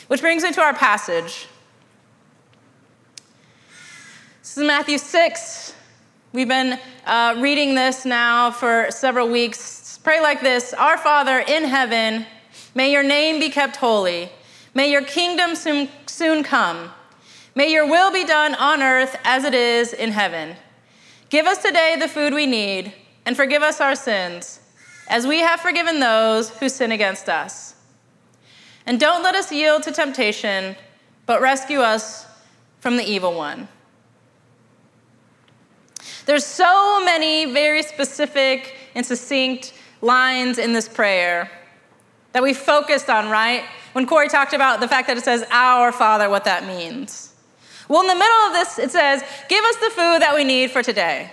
Which 0.09 0.21
brings 0.21 0.43
me 0.43 0.53
to 0.53 0.61
our 0.61 0.75
passage. 0.75 1.49
This 4.43 4.57
is 4.59 4.65
Matthew 4.65 4.99
6. 4.99 5.75
We've 6.33 6.47
been 6.47 6.79
uh, 7.07 7.37
reading 7.39 7.75
this 7.75 8.05
now 8.05 8.51
for 8.51 8.87
several 8.91 9.29
weeks. 9.29 9.99
Pray 10.05 10.21
like 10.21 10.41
this 10.41 10.73
Our 10.75 10.99
Father 10.99 11.41
in 11.41 11.65
heaven, 11.65 12.27
May 12.75 12.93
your 12.93 13.03
name 13.03 13.41
be 13.41 13.49
kept 13.49 13.77
holy. 13.77 14.31
May 14.75 14.91
your 14.91 15.03
kingdom 15.03 15.55
soon, 15.55 15.89
soon 16.07 16.43
come. 16.43 16.91
May 17.55 17.73
your 17.73 17.87
will 17.87 18.13
be 18.13 18.25
done 18.25 18.55
on 18.55 18.83
earth 18.83 19.17
as 19.25 19.45
it 19.45 19.55
is 19.55 19.95
in 19.95 20.13
heaven. 20.13 20.57
Give 21.31 21.47
us 21.47 21.63
today 21.63 21.97
the 21.99 22.09
food 22.09 22.35
we 22.35 22.45
need, 22.47 22.93
and 23.25 23.35
forgive 23.35 23.63
us 23.63 23.81
our 23.81 23.95
sins, 23.95 24.61
as 25.09 25.27
we 25.27 25.41
have 25.41 25.61
forgiven 25.61 25.99
those 25.99 26.51
who 26.51 26.69
sin 26.69 26.93
against 26.93 27.29
us. 27.29 27.75
And 28.85 29.01
don't 29.01 29.23
let 29.23 29.35
us 29.35 29.51
yield 29.51 29.83
to 29.85 29.93
temptation, 29.93 30.77
but 31.25 31.41
rescue 31.41 31.81
us 31.81 32.27
from 32.81 32.97
the 32.97 33.05
evil 33.05 33.35
one. 33.35 33.69
There's 36.27 36.45
so 36.45 37.03
many 37.05 37.53
very 37.53 37.83
specific 37.83 38.77
and 38.95 39.07
succinct 39.07 39.73
lines 40.03 40.59
in 40.59 40.73
this 40.73 40.89
prayer 40.89 41.51
that 42.37 42.43
we 42.43 42.53
focused 42.53 43.09
on, 43.09 43.31
right? 43.31 43.65
When 43.95 44.07
Corey 44.07 44.29
talked 44.29 44.53
about 44.53 44.81
the 44.81 44.89
fact 44.89 45.09
that 45.09 45.17
it 45.17 45.25
says, 45.25 45.43
Our 45.51 45.91
Father, 45.91 46.29
what 46.29 46.45
that 46.45 46.67
means. 46.67 47.33
Well, 47.89 48.03
in 48.03 48.09
the 48.09 48.15
middle 48.15 48.37
of 48.49 48.53
this, 48.53 48.79
it 48.79 48.91
says, 48.91 49.23
Give 49.49 49.65
us 49.65 49.77
the 49.77 49.89
food 49.89 50.21
that 50.21 50.35
we 50.35 50.45
need 50.45 50.71
for 50.71 50.83
today. 50.83 51.31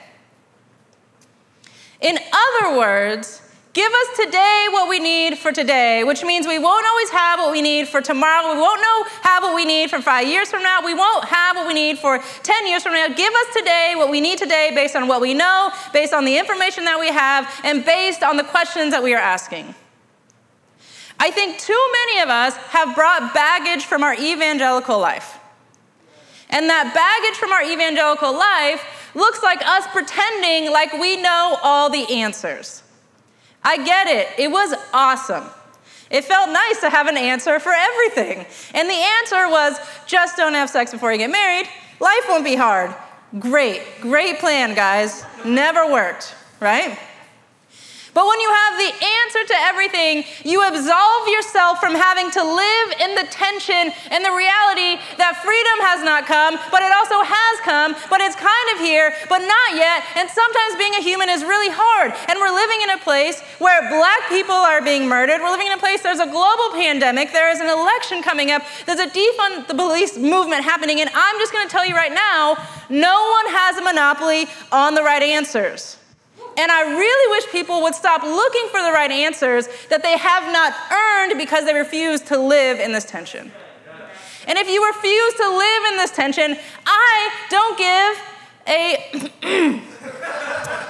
In 2.00 2.18
other 2.32 2.78
words, 2.78 3.42
Give 3.74 3.92
us 3.92 4.18
today 4.18 4.68
what 4.70 4.88
we 4.88 5.00
need 5.00 5.36
for 5.40 5.52
today, 5.52 6.04
which 6.04 6.24
means 6.24 6.46
we 6.46 6.60
won't 6.60 6.86
always 6.86 7.10
have 7.10 7.40
what 7.40 7.52
we 7.52 7.60
need 7.64 7.88
for 7.88 8.02
tomorrow. 8.02 8.54
We 8.54 8.62
won't 8.62 8.80
know 8.80 9.04
have 9.24 9.42
what 9.42 9.56
we 9.56 9.66
need 9.66 9.90
for 9.90 10.00
five 10.00 10.28
years 10.28 10.48
from 10.48 10.62
now. 10.62 10.86
We 10.86 10.94
won't 10.94 11.26
have 11.26 11.56
what 11.56 11.66
we 11.66 11.74
need 11.74 11.98
for 11.98 12.20
10 12.44 12.68
years 12.68 12.84
from 12.84 12.94
now. 12.94 13.08
Give 13.08 13.34
us 13.34 13.48
today 13.58 13.94
what 13.96 14.12
we 14.12 14.22
need 14.22 14.38
today 14.38 14.72
based 14.76 14.96
on 14.96 15.08
what 15.08 15.22
we 15.22 15.34
know, 15.34 15.72
based 15.92 16.14
on 16.14 16.24
the 16.24 16.38
information 16.38 16.86
that 16.86 17.00
we 17.00 17.08
have, 17.08 17.50
and 17.64 17.84
based 17.84 18.22
on 18.22 18.38
the 18.38 18.44
questions 18.44 18.92
that 18.92 19.02
we 19.02 19.16
are 19.16 19.20
asking. 19.20 19.74
I 21.20 21.32
think 21.32 21.60
too 21.60 21.89
many 21.91 22.22
of 22.22 22.29
us 22.29 22.55
have 22.55 22.96
brought 22.96 23.34
baggage 23.34 23.86
from 23.86 24.03
our 24.03 24.13
evangelical 24.13 25.00
life. 25.00 25.39
And 26.50 26.70
that 26.70 26.93
baggage 26.93 27.38
from 27.39 27.51
our 27.51 27.63
evangelical 27.63 28.34
life 28.34 29.12
looks 29.15 29.41
like 29.41 29.62
us 29.65 29.88
pretending 29.88 30.72
like 30.72 30.93
we 30.93 31.22
know 31.22 31.58
all 31.63 31.89
the 31.89 32.05
answers. 32.13 32.84
I 33.63 33.77
get 33.84 34.08
it, 34.08 34.27
it 34.38 34.51
was 34.51 34.74
awesome. 34.93 35.46
It 36.12 36.25
felt 36.25 36.50
nice 36.50 36.79
to 36.82 36.89
have 36.89 37.08
an 37.08 37.17
answer 37.17 37.60
for 37.60 37.72
everything. 37.72 38.46
And 38.75 38.88
the 38.88 38.93
answer 38.93 39.50
was 39.50 39.79
just 40.05 40.38
don't 40.38 40.53
have 40.53 40.70
sex 40.70 40.91
before 40.91 41.12
you 41.12 41.17
get 41.17 41.32
married. 41.32 41.67
Life 42.00 42.25
won't 42.29 42.43
be 42.43 42.55
hard. 42.55 42.93
Great, 43.39 43.82
great 44.00 44.38
plan, 44.38 44.75
guys. 44.75 45.25
Never 45.43 45.91
worked, 45.91 46.36
right? 46.60 47.00
But 48.13 48.27
when 48.29 48.39
you 48.39 48.50
have 48.50 48.74
the 48.77 48.91
answer 48.93 49.41
to 49.53 49.58
everything, 49.65 50.24
you 50.46 50.62
absolve 50.62 51.27
yourself 51.27 51.79
from 51.79 51.98
having 51.98 52.29
to 52.32 52.41
live 52.46 52.88
in 53.01 53.15
the 53.17 53.25
tension 53.34 53.89
and 54.13 54.22
the 54.22 54.29
reality 54.29 55.01
that 55.17 55.41
freedom 55.41 55.77
has 55.89 56.05
not 56.05 56.29
come, 56.29 56.62
but 56.70 56.86
it 56.86 56.93
also 56.93 57.25
has 57.25 57.55
come, 57.65 57.98
but 58.13 58.22
it's 58.22 58.38
kind 58.38 58.67
of 58.74 58.86
here, 58.86 59.13
but 59.29 59.41
not 59.41 59.67
yet. 59.74 60.05
And 60.13 60.29
sometimes 60.29 60.77
being 60.77 60.93
a 60.93 61.01
human 61.01 61.29
is 61.29 61.41
really 61.41 61.74
hard. 61.74 62.13
And 62.29 62.38
we're 62.38 62.53
living 62.53 62.86
in 62.86 62.93
a 62.93 63.01
place 63.01 63.41
where 63.58 63.82
black 63.89 64.29
people 64.29 64.55
are 64.55 64.82
being 64.82 65.10
murdered. 65.10 65.41
We're 65.41 65.51
living 65.51 65.67
in 65.67 65.74
a 65.74 65.82
place, 65.82 66.05
there's 66.05 66.22
a 66.22 66.29
global 66.29 66.70
pandemic, 66.77 67.34
there 67.34 67.50
is 67.50 67.60
an 67.60 67.70
election 67.70 68.22
coming 68.22 68.51
up, 68.53 68.62
there's 68.86 69.01
a 69.01 69.10
defund 69.10 69.65
the 69.65 69.75
police 69.75 70.17
movement 70.17 70.62
happening. 70.62 71.01
And 71.01 71.10
I'm 71.13 71.38
just 71.41 71.51
going 71.51 71.65
to 71.65 71.72
tell 71.72 71.86
you 71.86 71.96
right 71.96 72.13
now 72.13 72.62
no 72.89 73.17
one 73.34 73.48
has 73.58 73.77
a 73.77 73.82
monopoly 73.82 74.46
on 74.72 74.93
the 74.93 75.01
right 75.01 75.24
answers. 75.24 75.98
And 76.58 76.72
I 76.72 76.82
really 76.98 77.32
wish 77.32 77.52
people 77.52 77.82
would 77.82 77.96
stop 77.96 78.24
looking 78.24 78.68
for 78.70 78.82
the 78.82 78.92
right 78.92 79.12
answers 79.12 79.68
that 79.90 80.04
they 80.04 80.18
have 80.18 80.52
not 80.52 80.74
earned 80.92 81.38
because 81.38 81.66
they 81.66 81.74
refuse 81.74 82.22
to 82.22 82.38
live 82.38 82.80
in 82.80 82.92
this 82.92 83.06
tension. 83.06 83.52
And 84.48 84.58
if 84.58 84.70
you 84.70 84.86
refuse 84.86 85.34
to 85.36 85.50
live 85.50 85.84
in 85.92 85.98
this 85.98 86.12
tension, 86.12 86.58
I 86.86 87.32
don't 87.50 87.78
give 87.78 88.22
a 88.68 89.82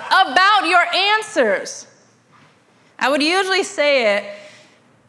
about 0.08 0.68
your 0.68 0.84
answers. 0.94 1.88
I 3.00 3.10
would 3.10 3.22
usually 3.22 3.64
say 3.64 4.18
it, 4.18 4.24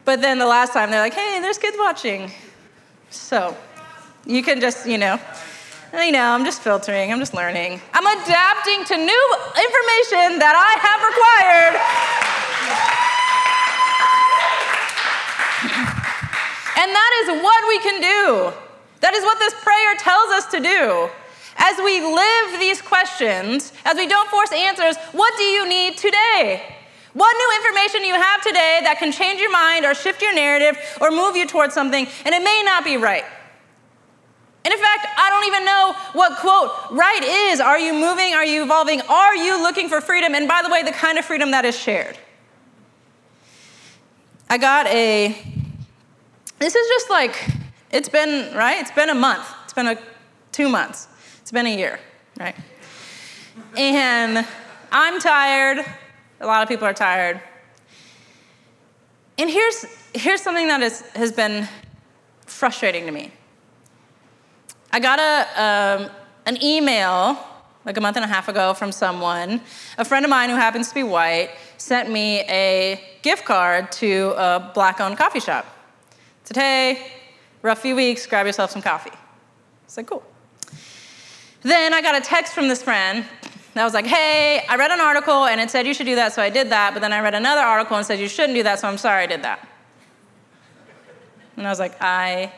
but 0.03 0.21
then 0.21 0.37
the 0.39 0.45
last 0.45 0.73
time 0.73 0.91
they're 0.91 1.01
like, 1.01 1.13
hey, 1.13 1.39
there's 1.41 1.57
kids 1.57 1.77
watching. 1.79 2.31
So 3.09 3.55
you 4.25 4.43
can 4.43 4.59
just, 4.59 4.87
you 4.87 4.97
know, 4.97 5.19
I 5.93 6.11
know, 6.11 6.31
I'm 6.31 6.43
just 6.43 6.61
filtering, 6.61 7.11
I'm 7.11 7.19
just 7.19 7.33
learning. 7.33 7.81
I'm 7.93 8.05
adapting 8.05 8.83
to 8.85 8.97
new 8.97 9.25
information 9.55 10.39
that 10.39 10.55
I 10.57 10.71
have 10.81 10.99
required. 11.05 11.75
and 16.81 16.89
that 16.91 17.11
is 17.23 17.41
what 17.41 17.63
we 17.67 17.79
can 17.79 18.01
do. 18.01 18.53
That 19.01 19.13
is 19.13 19.23
what 19.23 19.39
this 19.39 19.53
prayer 19.63 19.95
tells 19.97 20.29
us 20.31 20.45
to 20.51 20.59
do. 20.59 21.09
As 21.57 21.77
we 21.77 22.01
live 22.01 22.59
these 22.59 22.81
questions, 22.81 23.71
as 23.85 23.95
we 23.95 24.07
don't 24.07 24.29
force 24.29 24.51
answers, 24.51 24.97
what 25.13 25.33
do 25.37 25.43
you 25.43 25.67
need 25.67 25.97
today? 25.97 26.61
What 27.13 27.31
new 27.37 27.51
information 27.63 28.01
do 28.01 28.07
you 28.07 28.19
have 28.19 28.41
today 28.41 28.81
that 28.83 28.97
can 28.99 29.11
change 29.11 29.39
your 29.39 29.51
mind 29.51 29.85
or 29.85 29.95
shift 29.95 30.21
your 30.21 30.35
narrative 30.35 30.77
or 30.99 31.11
move 31.11 31.37
you 31.37 31.47
towards 31.47 31.73
something? 31.73 32.07
And 32.25 32.35
it 32.35 32.43
may 32.43 32.61
not 32.65 32.83
be 32.83 32.97
right. 32.97 33.23
And 34.65 34.73
in 34.73 34.79
fact, 34.79 35.07
I 35.15 35.29
don't 35.29 35.45
even 35.45 35.63
know 35.63 35.93
what 36.13 36.37
quote 36.39 36.71
right 36.89 37.21
is. 37.51 37.59
Are 37.59 37.77
you 37.77 37.93
moving? 37.93 38.33
Are 38.33 38.43
you 38.43 38.63
evolving? 38.63 38.99
Are 39.01 39.35
you 39.35 39.61
looking 39.61 39.89
for 39.89 40.01
freedom? 40.01 40.33
And 40.33 40.47
by 40.47 40.63
the 40.63 40.69
way, 40.69 40.81
the 40.81 40.91
kind 40.91 41.19
of 41.19 41.25
freedom 41.25 41.51
that 41.51 41.65
is 41.65 41.77
shared. 41.77 42.17
I 44.49 44.57
got 44.57 44.87
a, 44.87 45.37
this 46.57 46.73
is 46.73 46.87
just 46.87 47.11
like, 47.11 47.47
it's 47.91 48.09
been, 48.09 48.55
right? 48.55 48.79
It's 48.79 48.89
been 48.89 49.09
a 49.09 49.15
month. 49.15 49.47
It's 49.65 49.73
been 49.73 49.87
a, 49.87 49.97
two 50.51 50.67
months. 50.67 51.07
It's 51.41 51.51
been 51.51 51.67
a 51.67 51.77
year, 51.77 51.99
right? 52.39 52.55
And 53.77 54.47
I'm 54.91 55.19
tired. 55.19 55.85
A 56.41 56.47
lot 56.47 56.63
of 56.63 56.69
people 56.69 56.87
are 56.87 56.93
tired. 56.93 57.39
And 59.37 59.47
here's, 59.47 59.85
here's 60.15 60.41
something 60.41 60.67
that 60.69 60.81
is, 60.81 61.01
has 61.11 61.31
been 61.31 61.67
frustrating 62.47 63.05
to 63.05 63.11
me. 63.11 63.31
I 64.95 64.99
got 64.99 65.19
a, 65.19 65.61
um, 65.61 66.09
an 66.45 66.63
email 66.63 67.37
like 67.83 67.97
a 67.97 67.99
month 67.99 68.15
and 68.15 68.23
a 68.23 68.29
half 68.29 68.47
ago 68.47 68.73
from 68.73 68.93
someone, 68.93 69.59
a 69.97 70.05
friend 70.05 70.23
of 70.23 70.29
mine 70.29 70.49
who 70.49 70.55
happens 70.55 70.87
to 70.87 70.95
be 70.95 71.03
white, 71.03 71.49
sent 71.77 72.09
me 72.09 72.43
a 72.43 73.03
gift 73.21 73.43
card 73.43 73.91
to 73.91 74.33
a 74.37 74.71
black 74.73 75.01
owned 75.01 75.17
coffee 75.17 75.41
shop. 75.41 75.65
Hey, 76.53 77.11
rough 77.61 77.81
few 77.81 77.93
weeks, 77.93 78.25
grab 78.25 78.45
yourself 78.45 78.71
some 78.71 78.81
coffee. 78.81 79.11
I 79.11 79.87
said, 79.87 80.07
cool. 80.07 80.23
Then 81.61 81.93
I 81.93 82.01
got 82.01 82.15
a 82.15 82.21
text 82.21 82.53
from 82.53 82.69
this 82.69 82.81
friend 82.81 83.25
that 83.73 83.83
was 83.83 83.93
like, 83.93 84.05
hey, 84.05 84.63
I 84.69 84.77
read 84.77 84.91
an 84.91 85.01
article 85.01 85.43
and 85.43 85.59
it 85.59 85.69
said 85.69 85.85
you 85.85 85.93
should 85.93 86.05
do 86.05 86.15
that, 86.15 86.31
so 86.31 86.41
I 86.41 86.49
did 86.49 86.69
that, 86.69 86.93
but 86.93 87.01
then 87.01 87.11
I 87.11 87.19
read 87.19 87.33
another 87.33 87.59
article 87.59 87.97
and 87.97 88.05
said 88.05 88.17
you 88.21 88.29
shouldn't 88.29 88.55
do 88.55 88.63
that, 88.63 88.79
so 88.79 88.87
I'm 88.87 88.97
sorry 88.97 89.23
I 89.23 89.27
did 89.27 89.43
that. 89.43 89.67
And 91.57 91.67
I 91.67 91.69
was 91.69 91.79
like, 91.79 92.01
I, 92.01 92.53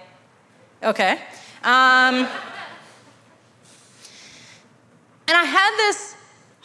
okay. 0.84 1.20
Um, 1.64 2.28
and 5.28 5.36
I 5.36 5.44
had 5.44 5.76
this 5.78 6.16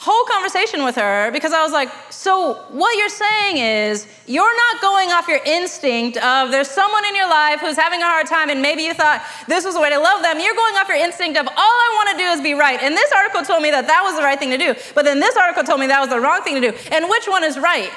whole 0.02 0.24
conversation 0.24 0.82
with 0.84 0.96
her 0.96 1.30
because 1.30 1.52
I 1.52 1.62
was 1.62 1.70
like, 1.70 1.88
so 2.10 2.54
what 2.70 2.98
you're 2.98 3.08
saying 3.08 3.58
is 3.58 4.08
you're 4.26 4.56
not 4.56 4.82
going 4.82 5.10
off 5.10 5.28
your 5.28 5.38
instinct 5.46 6.16
of 6.18 6.50
there's 6.50 6.68
someone 6.68 7.04
in 7.04 7.14
your 7.14 7.30
life 7.30 7.60
who's 7.60 7.76
having 7.76 8.02
a 8.02 8.04
hard 8.04 8.26
time 8.26 8.50
and 8.50 8.60
maybe 8.60 8.82
you 8.82 8.94
thought 8.94 9.24
this 9.46 9.64
was 9.64 9.74
the 9.74 9.80
way 9.80 9.90
to 9.90 10.00
love 10.00 10.22
them. 10.22 10.40
You're 10.40 10.56
going 10.56 10.74
off 10.74 10.88
your 10.88 10.96
instinct 10.96 11.38
of 11.38 11.46
all 11.46 11.54
I 11.56 11.90
want 11.94 12.18
to 12.18 12.24
do 12.24 12.30
is 12.30 12.40
be 12.40 12.54
right. 12.54 12.82
And 12.82 12.96
this 12.96 13.12
article 13.12 13.42
told 13.42 13.62
me 13.62 13.70
that 13.70 13.86
that 13.86 14.02
was 14.02 14.16
the 14.16 14.22
right 14.22 14.38
thing 14.38 14.50
to 14.50 14.58
do. 14.58 14.74
But 14.94 15.04
then 15.04 15.20
this 15.20 15.36
article 15.36 15.62
told 15.62 15.78
me 15.78 15.86
that 15.86 16.00
was 16.00 16.10
the 16.10 16.20
wrong 16.20 16.42
thing 16.42 16.60
to 16.60 16.72
do. 16.72 16.76
And 16.90 17.08
which 17.08 17.28
one 17.28 17.44
is 17.44 17.56
right? 17.56 17.92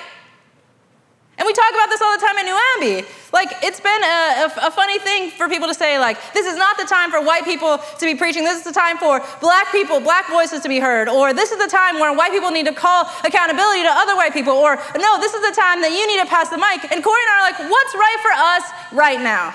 And 1.37 1.45
we 1.45 1.51
talk 1.51 1.67
about 1.75 1.91
this 1.91 2.01
all 2.01 2.15
the 2.15 2.23
time 2.23 2.37
in 2.39 2.45
New 2.47 2.59
Abbey. 2.79 3.07
Like, 3.33 3.51
it's 3.59 3.83
been 3.83 4.03
a, 4.03 4.47
a, 4.47 4.67
a, 4.67 4.71
funny 4.71 4.99
thing 4.99 5.31
for 5.31 5.49
people 5.49 5.67
to 5.67 5.73
say, 5.73 5.99
like, 5.99 6.15
this 6.31 6.47
is 6.47 6.55
not 6.55 6.77
the 6.77 6.85
time 6.87 7.11
for 7.11 7.19
white 7.19 7.43
people 7.43 7.77
to 7.99 8.05
be 8.05 8.15
preaching. 8.15 8.45
This 8.45 8.57
is 8.59 8.63
the 8.63 8.71
time 8.71 8.97
for 8.97 9.19
black 9.43 9.69
people, 9.73 9.99
black 9.99 10.29
voices 10.29 10.61
to 10.61 10.69
be 10.69 10.79
heard. 10.79 11.09
Or 11.09 11.33
this 11.33 11.51
is 11.51 11.59
the 11.59 11.67
time 11.67 11.99
where 11.99 12.15
white 12.15 12.31
people 12.31 12.51
need 12.51 12.67
to 12.67 12.73
call 12.73 13.11
accountability 13.27 13.83
to 13.83 13.91
other 13.91 14.15
white 14.15 14.31
people. 14.31 14.55
Or 14.55 14.79
no, 14.95 15.19
this 15.19 15.35
is 15.35 15.43
the 15.43 15.51
time 15.51 15.83
that 15.83 15.91
you 15.91 16.07
need 16.07 16.23
to 16.23 16.29
pass 16.31 16.47
the 16.47 16.57
mic. 16.57 16.87
And 16.87 17.03
Corey 17.03 17.19
and 17.19 17.31
I 17.31 17.35
are 17.35 17.45
like, 17.51 17.59
what's 17.67 17.93
right 17.99 18.19
for 18.23 18.33
us 18.55 18.63
right 18.95 19.19
now? 19.19 19.51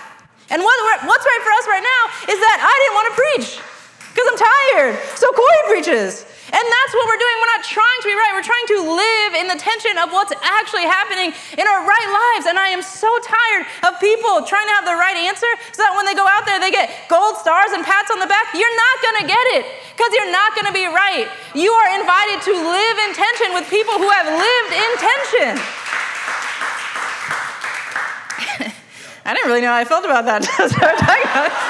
And 0.52 0.60
what, 0.60 0.76
what's 1.08 1.24
right 1.24 1.42
for 1.46 1.52
us 1.56 1.64
right 1.64 1.84
now 1.86 2.02
is 2.28 2.38
that 2.44 2.58
I 2.60 2.74
didn't 2.76 2.96
want 2.98 3.08
to 3.08 3.14
preach 3.16 3.48
because 4.12 4.26
I'm 4.28 4.36
tired. 4.36 4.94
So 5.16 5.32
Corey 5.32 5.62
preaches. 5.72 6.28
And 6.50 6.64
that's 6.66 6.92
what 6.98 7.06
we're 7.06 7.22
doing. 7.22 7.36
We're 7.38 7.54
not 7.54 7.62
trying 7.62 8.00
to 8.02 8.08
be 8.10 8.16
right. 8.18 8.32
We're 8.34 8.42
trying 8.42 8.68
to 8.74 8.78
live 8.90 9.30
in 9.38 9.46
the 9.46 9.54
tension 9.54 9.94
of 10.02 10.10
what's 10.10 10.34
actually 10.42 10.82
happening 10.82 11.30
in 11.54 11.62
our 11.62 11.86
right 11.86 12.10
lives. 12.10 12.50
And 12.50 12.58
I 12.58 12.74
am 12.74 12.82
so 12.82 13.06
tired 13.22 13.70
of 13.86 14.02
people 14.02 14.42
trying 14.42 14.66
to 14.66 14.74
have 14.74 14.86
the 14.86 14.98
right 14.98 15.14
answer 15.30 15.46
so 15.70 15.86
that 15.86 15.94
when 15.94 16.10
they 16.10 16.18
go 16.18 16.26
out 16.26 16.50
there, 16.50 16.58
they 16.58 16.74
get 16.74 16.90
gold 17.06 17.38
stars 17.38 17.70
and 17.70 17.86
pats 17.86 18.10
on 18.10 18.18
the 18.18 18.26
back. 18.26 18.50
You're 18.50 18.66
not 18.66 18.96
going 18.98 19.18
to 19.22 19.26
get 19.30 19.46
it 19.62 19.62
because 19.94 20.10
you're 20.10 20.34
not 20.34 20.58
going 20.58 20.66
to 20.66 20.74
be 20.74 20.90
right. 20.90 21.30
You 21.54 21.70
are 21.70 21.88
invited 21.94 22.42
to 22.50 22.52
live 22.58 22.96
in 23.06 23.14
tension 23.14 23.54
with 23.54 23.70
people 23.70 23.94
who 23.94 24.10
have 24.10 24.26
lived 24.26 24.72
in 24.74 24.90
tension. 24.98 25.54
I 29.24 29.34
didn't 29.38 29.46
really 29.46 29.62
know 29.62 29.70
how 29.70 29.78
I 29.78 29.86
felt 29.86 30.02
about 30.02 30.26
that. 30.26 30.42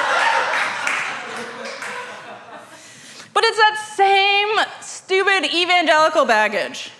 it's 3.51 3.59
that 3.59 3.75
same 3.99 4.47
stupid 4.79 5.53
evangelical 5.53 6.25
baggage 6.25 6.91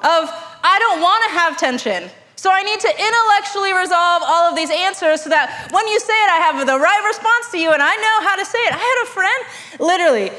of, 0.00 0.28
I 0.64 0.78
don't 0.78 1.00
want 1.00 1.24
to 1.24 1.30
have 1.38 1.58
tension. 1.58 2.08
So 2.36 2.50
I 2.50 2.62
need 2.62 2.80
to 2.80 2.88
intellectually 2.88 3.72
resolve 3.72 4.22
all 4.24 4.48
of 4.48 4.56
these 4.56 4.70
answers 4.70 5.22
so 5.22 5.30
that 5.30 5.68
when 5.72 5.86
you 5.88 6.00
say 6.00 6.12
it, 6.12 6.30
I 6.30 6.40
have 6.44 6.66
the 6.66 6.78
right 6.78 7.04
response 7.06 7.50
to 7.52 7.58
you 7.58 7.72
and 7.72 7.82
I 7.82 7.94
know 7.96 8.28
how 8.28 8.36
to 8.36 8.44
say 8.44 8.58
it. 8.58 8.72
I 8.72 8.80
had 8.80 8.98
a 9.04 9.08
friend, 9.12 9.40
literally, 9.80 10.30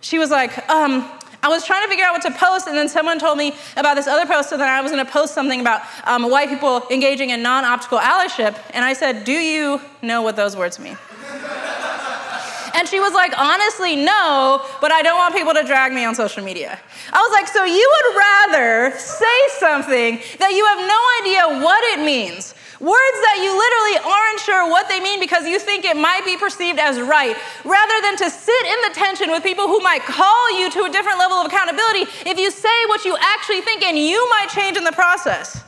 she 0.00 0.18
was 0.18 0.30
like, 0.30 0.56
um, 0.68 1.08
I 1.44 1.48
was 1.48 1.64
trying 1.64 1.82
to 1.82 1.88
figure 1.88 2.04
out 2.04 2.12
what 2.12 2.22
to 2.22 2.30
post, 2.30 2.68
and 2.68 2.76
then 2.76 2.88
someone 2.88 3.18
told 3.18 3.36
me 3.36 3.54
about 3.76 3.94
this 3.94 4.06
other 4.06 4.26
post, 4.26 4.50
so 4.50 4.56
then 4.56 4.68
I 4.68 4.80
was 4.80 4.92
going 4.92 5.04
to 5.04 5.10
post 5.10 5.34
something 5.34 5.60
about 5.60 5.82
um, 6.04 6.30
white 6.30 6.48
people 6.48 6.86
engaging 6.88 7.30
in 7.30 7.42
non 7.42 7.64
optical 7.64 7.98
allyship. 7.98 8.56
And 8.70 8.84
I 8.84 8.92
said, 8.92 9.24
Do 9.24 9.32
you 9.32 9.80
know 10.02 10.22
what 10.22 10.36
those 10.36 10.56
words 10.56 10.78
mean? 10.78 10.96
And 12.74 12.88
she 12.88 13.00
was 13.00 13.12
like, 13.12 13.36
honestly, 13.38 13.96
no, 13.96 14.64
but 14.80 14.90
I 14.92 15.02
don't 15.02 15.18
want 15.18 15.34
people 15.34 15.54
to 15.54 15.62
drag 15.62 15.92
me 15.92 16.04
on 16.04 16.14
social 16.14 16.42
media. 16.42 16.78
I 17.12 17.20
was 17.20 17.32
like, 17.32 17.48
so 17.48 17.64
you 17.64 17.90
would 17.92 18.16
rather 18.16 18.96
say 18.98 19.38
something 19.58 20.20
that 20.38 20.52
you 20.52 20.64
have 20.66 20.80
no 20.80 21.00
idea 21.20 21.64
what 21.64 21.82
it 21.92 22.04
means, 22.04 22.54
words 22.80 23.18
that 23.28 23.38
you 23.44 23.52
literally 23.52 23.98
aren't 24.02 24.40
sure 24.40 24.68
what 24.68 24.88
they 24.88 25.00
mean 25.00 25.20
because 25.20 25.46
you 25.46 25.58
think 25.58 25.84
it 25.84 25.96
might 25.96 26.24
be 26.24 26.36
perceived 26.36 26.78
as 26.78 26.98
right, 27.00 27.36
rather 27.64 27.98
than 28.02 28.16
to 28.16 28.30
sit 28.30 28.64
in 28.66 28.78
the 28.88 28.94
tension 28.94 29.30
with 29.30 29.42
people 29.42 29.68
who 29.68 29.80
might 29.80 30.02
call 30.02 30.58
you 30.58 30.70
to 30.70 30.84
a 30.84 30.90
different 30.90 31.18
level 31.18 31.36
of 31.36 31.46
accountability 31.46 32.08
if 32.24 32.38
you 32.38 32.50
say 32.50 32.78
what 32.88 33.04
you 33.04 33.16
actually 33.20 33.60
think 33.60 33.82
and 33.82 33.98
you 33.98 34.18
might 34.30 34.48
change 34.48 34.76
in 34.76 34.84
the 34.84 34.92
process. 34.92 35.62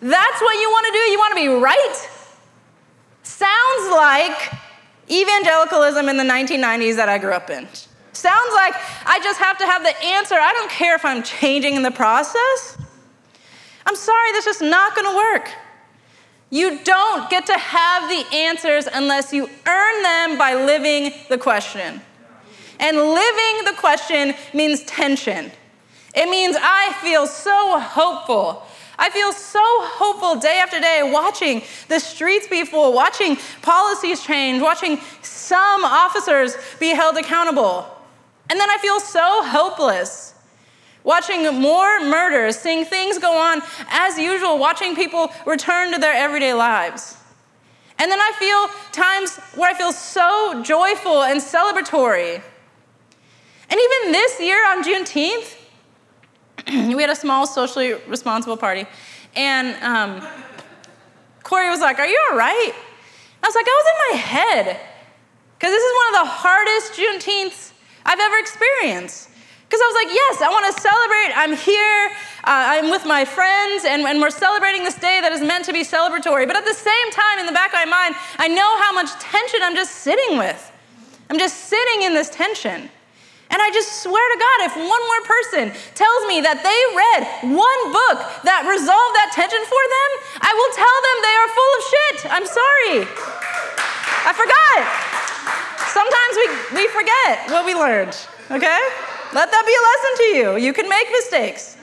That's 0.00 0.40
what 0.40 0.54
you 0.60 0.68
want 0.68 0.86
to 0.86 0.92
do. 0.92 0.98
You 0.98 1.18
want 1.18 1.32
to 1.32 1.40
be 1.40 1.48
right. 1.48 1.96
Sounds 3.22 3.90
like 3.90 4.65
evangelicalism 5.10 6.08
in 6.08 6.16
the 6.16 6.24
1990s 6.24 6.96
that 6.96 7.08
I 7.08 7.18
grew 7.18 7.32
up 7.32 7.50
in. 7.50 7.66
Sounds 8.12 8.52
like 8.54 8.74
I 9.04 9.20
just 9.22 9.38
have 9.40 9.58
to 9.58 9.66
have 9.66 9.82
the 9.82 9.94
answer. 10.04 10.36
I 10.36 10.52
don't 10.52 10.70
care 10.70 10.94
if 10.94 11.04
I'm 11.04 11.22
changing 11.22 11.74
in 11.74 11.82
the 11.82 11.90
process. 11.90 12.78
I'm 13.84 13.96
sorry, 13.96 14.32
that's 14.32 14.44
just 14.44 14.62
not 14.62 14.94
going 14.94 15.10
to 15.10 15.16
work. 15.16 15.50
You 16.50 16.78
don't 16.82 17.28
get 17.28 17.46
to 17.46 17.58
have 17.58 18.08
the 18.08 18.36
answers 18.36 18.88
unless 18.92 19.32
you 19.32 19.48
earn 19.66 20.02
them 20.02 20.38
by 20.38 20.54
living 20.54 21.12
the 21.28 21.38
question. 21.38 22.00
And 22.78 22.96
living 22.96 23.64
the 23.64 23.74
question 23.78 24.34
means 24.54 24.82
tension. 24.84 25.50
It 26.14 26.28
means 26.30 26.56
I 26.58 26.94
feel 27.02 27.26
so 27.26 27.78
hopeful 27.78 28.66
I 28.98 29.10
feel 29.10 29.32
so 29.32 29.62
hopeful 29.62 30.36
day 30.36 30.58
after 30.62 30.80
day 30.80 31.02
watching 31.04 31.62
the 31.88 31.98
streets 31.98 32.48
be 32.48 32.64
full, 32.64 32.92
watching 32.92 33.36
policies 33.62 34.22
change, 34.22 34.62
watching 34.62 34.98
some 35.22 35.84
officers 35.84 36.56
be 36.80 36.94
held 36.94 37.16
accountable. 37.16 37.86
And 38.48 38.58
then 38.58 38.70
I 38.70 38.78
feel 38.78 39.00
so 39.00 39.42
hopeless 39.44 40.34
watching 41.06 41.60
more 41.60 42.00
murders, 42.00 42.58
seeing 42.58 42.84
things 42.84 43.16
go 43.18 43.32
on 43.38 43.62
as 43.88 44.18
usual, 44.18 44.58
watching 44.58 44.96
people 44.96 45.30
return 45.46 45.92
to 45.92 45.98
their 45.98 46.12
everyday 46.12 46.52
lives. 46.52 47.16
And 47.98 48.10
then 48.10 48.18
I 48.18 48.32
feel 48.38 48.92
times 48.92 49.36
where 49.54 49.70
I 49.70 49.74
feel 49.74 49.92
so 49.92 50.62
joyful 50.62 51.22
and 51.22 51.40
celebratory. 51.40 52.42
And 53.70 53.80
even 53.80 54.12
this 54.12 54.40
year 54.40 54.66
on 54.68 54.84
Juneteenth, 54.84 55.56
we 56.94 57.00
had 57.00 57.10
a 57.10 57.16
small 57.16 57.46
socially 57.46 57.94
responsible 58.08 58.56
party, 58.56 58.86
and 59.34 59.76
um, 59.82 60.28
Corey 61.42 61.70
was 61.70 61.80
like, 61.80 61.98
Are 61.98 62.06
you 62.06 62.18
all 62.30 62.36
right? 62.36 62.72
I 63.42 63.46
was 63.46 63.54
like, 63.54 63.66
I 63.68 63.82
was 63.82 63.86
in 63.86 64.16
my 64.16 64.22
head. 64.22 64.80
Because 65.58 65.72
this 65.72 65.82
is 65.82 65.92
one 65.94 66.20
of 66.20 66.26
the 66.26 66.32
hardest 66.32 66.92
Juneteenths 66.94 67.72
I've 68.04 68.20
ever 68.20 68.36
experienced. 68.38 69.30
Because 69.68 69.80
I 69.80 69.86
was 69.86 70.04
like, 70.04 70.14
yes, 70.14 70.42
I 70.42 70.48
want 70.50 70.66
to 70.74 70.80
celebrate. 70.80 71.30
I'm 71.34 71.56
here. 71.56 72.10
Uh, 72.44 72.78
I'm 72.78 72.90
with 72.90 73.04
my 73.04 73.24
friends, 73.24 73.84
and, 73.84 74.02
and 74.02 74.20
we're 74.20 74.30
celebrating 74.30 74.84
this 74.84 74.94
day 74.94 75.20
that 75.20 75.32
is 75.32 75.40
meant 75.40 75.64
to 75.64 75.72
be 75.72 75.82
celebratory. 75.82 76.46
But 76.46 76.56
at 76.56 76.64
the 76.64 76.74
same 76.74 77.10
time, 77.10 77.38
in 77.40 77.46
the 77.46 77.52
back 77.52 77.72
of 77.72 77.80
my 77.80 77.84
mind, 77.84 78.14
I 78.38 78.48
know 78.48 78.78
how 78.82 78.92
much 78.92 79.10
tension 79.18 79.60
I'm 79.62 79.74
just 79.74 79.96
sitting 80.02 80.38
with. 80.38 80.72
I'm 81.30 81.38
just 81.38 81.66
sitting 81.66 82.02
in 82.02 82.14
this 82.14 82.30
tension. 82.30 82.90
And 83.50 83.62
I 83.62 83.70
just 83.70 84.02
swear 84.02 84.20
to 84.20 84.38
God, 84.38 84.58
if 84.68 84.74
one 84.74 85.04
more 85.06 85.22
person 85.22 85.64
tells 85.94 86.22
me 86.26 86.42
that 86.42 86.66
they 86.66 86.80
read 86.98 87.54
one 87.54 87.82
book 87.94 88.18
that 88.42 88.66
resolved 88.66 89.14
that 89.16 89.30
tension 89.30 89.62
for 89.64 89.82
them, 89.86 90.10
I 90.42 90.50
will 90.50 90.72
tell 90.74 90.96
them 91.06 91.16
they 91.22 91.36
are 91.38 91.50
full 91.54 91.72
of 91.78 91.82
shit. 91.86 92.16
I'm 92.34 92.46
sorry. 92.46 92.96
I 94.26 94.32
forgot. 94.34 94.82
Sometimes 95.94 96.34
we, 96.36 96.46
we 96.82 96.84
forget 96.90 97.46
what 97.48 97.64
we 97.64 97.72
learned, 97.72 98.18
okay? 98.50 98.82
Let 99.32 99.48
that 99.54 99.64
be 99.64 99.74
a 99.74 99.82
lesson 99.88 100.12
to 100.18 100.26
you. 100.34 100.46
You 100.66 100.72
can 100.74 100.88
make 100.90 101.06
mistakes, 101.10 101.78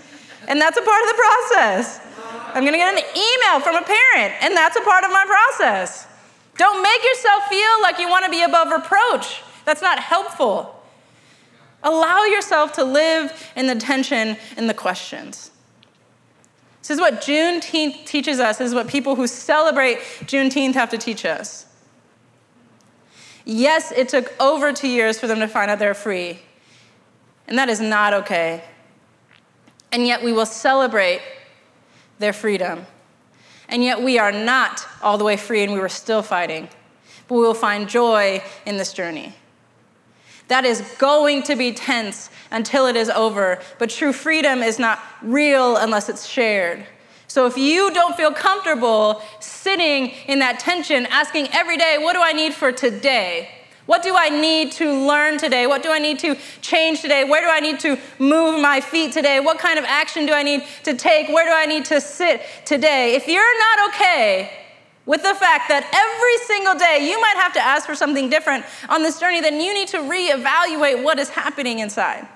and 0.48 0.60
that's 0.60 0.78
a 0.78 0.84
part 0.84 1.02
of 1.02 1.10
the 1.10 1.20
process. 1.20 2.04
I'm 2.54 2.66
gonna 2.66 2.78
get 2.78 2.94
an 2.94 3.02
email 3.16 3.60
from 3.64 3.76
a 3.80 3.82
parent, 3.82 4.36
and 4.44 4.56
that's 4.56 4.76
a 4.76 4.82
part 4.82 5.04
of 5.04 5.12
my 5.12 5.26
process. 5.26 6.08
Don't 6.58 6.84
make 6.84 7.04
yourself 7.04 7.48
feel 7.48 7.82
like 7.82 7.98
you 7.98 8.10
wanna 8.10 8.30
be 8.30 8.44
above 8.44 8.70
reproach. 8.70 9.42
That's 9.66 9.82
not 9.82 9.98
helpful. 9.98 10.83
Allow 11.84 12.24
yourself 12.24 12.74
to 12.74 12.84
live 12.84 13.52
in 13.56 13.68
the 13.68 13.76
tension 13.76 14.38
and 14.56 14.70
the 14.70 14.74
questions. 14.74 15.52
This 16.80 16.92
is 16.92 17.00
what 17.00 17.22
Juneteenth 17.22 18.06
teaches 18.06 18.40
us. 18.40 18.58
This 18.58 18.70
is 18.70 18.76
what 18.76 18.88
people 18.88 19.16
who 19.16 19.28
celebrate 19.28 20.00
Juneteenth 20.22 20.74
have 20.74 20.90
to 20.90 20.98
teach 20.98 21.26
us. 21.26 21.66
Yes, 23.46 23.92
it 23.92 24.10
took 24.10 24.34
over 24.40 24.72
two 24.72 24.88
years 24.88 25.20
for 25.20 25.28
them 25.28 25.40
to 25.40 25.48
find 25.48 25.70
out 25.70 25.80
they're 25.80 25.94
free, 25.94 26.40
and 27.48 27.58
that 27.58 27.70
is 27.70 27.82
not 27.82 28.14
okay. 28.14 28.64
And 29.92 30.08
yet 30.08 30.24
we 30.24 30.34
will 30.34 30.46
celebrate 30.46 31.22
their 32.20 32.34
freedom. 32.34 32.86
And 33.68 33.84
yet 33.84 34.02
we 34.02 34.18
are 34.18 34.32
not 34.32 34.88
all 35.02 35.18
the 35.18 35.24
way 35.24 35.38
free 35.38 35.64
and 35.64 35.74
we 35.74 35.80
were 35.80 35.90
still 35.90 36.22
fighting. 36.22 36.70
But 37.28 37.36
we 37.36 37.42
will 37.42 37.54
find 37.54 37.88
joy 37.88 38.44
in 38.66 38.78
this 38.78 38.94
journey. 38.94 39.34
That 40.48 40.66
is 40.66 40.82
going 40.98 41.44
to 41.44 41.56
be 41.56 41.72
tense 41.72 42.30
until 42.52 42.86
it 42.86 42.96
is 42.96 43.10
over. 43.10 43.62
But 43.80 43.90
true 43.90 44.14
freedom 44.14 44.62
is 44.62 44.80
not 44.80 45.00
real 45.22 45.78
unless 45.78 46.10
it's 46.10 46.28
shared. 46.28 46.86
So 47.28 47.48
if 47.48 47.58
you 47.58 47.92
don't 47.92 48.16
feel 48.16 48.32
comfortable 48.32 49.22
sitting 49.40 50.10
in 50.28 50.40
that 50.40 50.60
tension, 50.60 51.08
asking 51.08 51.48
every 51.52 51.78
day, 51.78 51.98
what 52.00 52.14
do 52.14 52.22
I 52.22 52.32
need 52.32 52.54
for 52.54 52.72
today? 52.72 53.50
What 53.86 54.04
do 54.04 54.16
I 54.16 54.30
need 54.30 54.72
to 54.74 54.94
learn 54.94 55.38
today? 55.38 55.68
What 55.68 55.84
do 55.84 55.92
I 55.92 56.00
need 56.00 56.20
to 56.20 56.38
change 56.62 57.02
today? 57.02 57.24
Where 57.24 57.42
do 57.42 57.48
I 57.50 57.60
need 57.60 57.80
to 57.82 57.98
move 58.18 58.62
my 58.62 58.80
feet 58.80 59.12
today? 59.12 59.40
What 59.40 59.60
kind 59.60 59.78
of 59.78 59.86
action 59.86 60.26
do 60.26 60.34
I 60.34 60.44
need 60.44 60.64
to 60.84 60.94
take? 60.94 61.28
Where 61.28 61.46
do 61.46 61.54
I 61.54 61.66
need 61.66 61.86
to 61.86 62.00
sit 62.00 62.44
today? 62.66 63.16
If 63.16 63.28
you're 63.28 63.60
not 63.60 63.90
okay 63.94 64.63
with 65.06 65.22
the 65.22 65.36
fact 65.36 65.68
that 65.70 65.84
every 65.94 66.46
single 66.48 66.76
day 66.76 67.10
you 67.10 67.20
might 67.20 67.36
have 67.36 67.54
to 67.54 67.60
ask 67.60 67.86
for 67.86 67.96
something 67.96 68.30
different 68.30 68.66
on 68.90 69.04
this 69.04 69.20
journey, 69.20 69.42
then 69.42 69.60
you 69.60 69.74
need 69.74 69.90
to 69.90 69.98
reevaluate 69.98 71.04
what 71.04 71.20
is 71.20 71.30
happening 71.30 71.80
inside. 71.80 72.28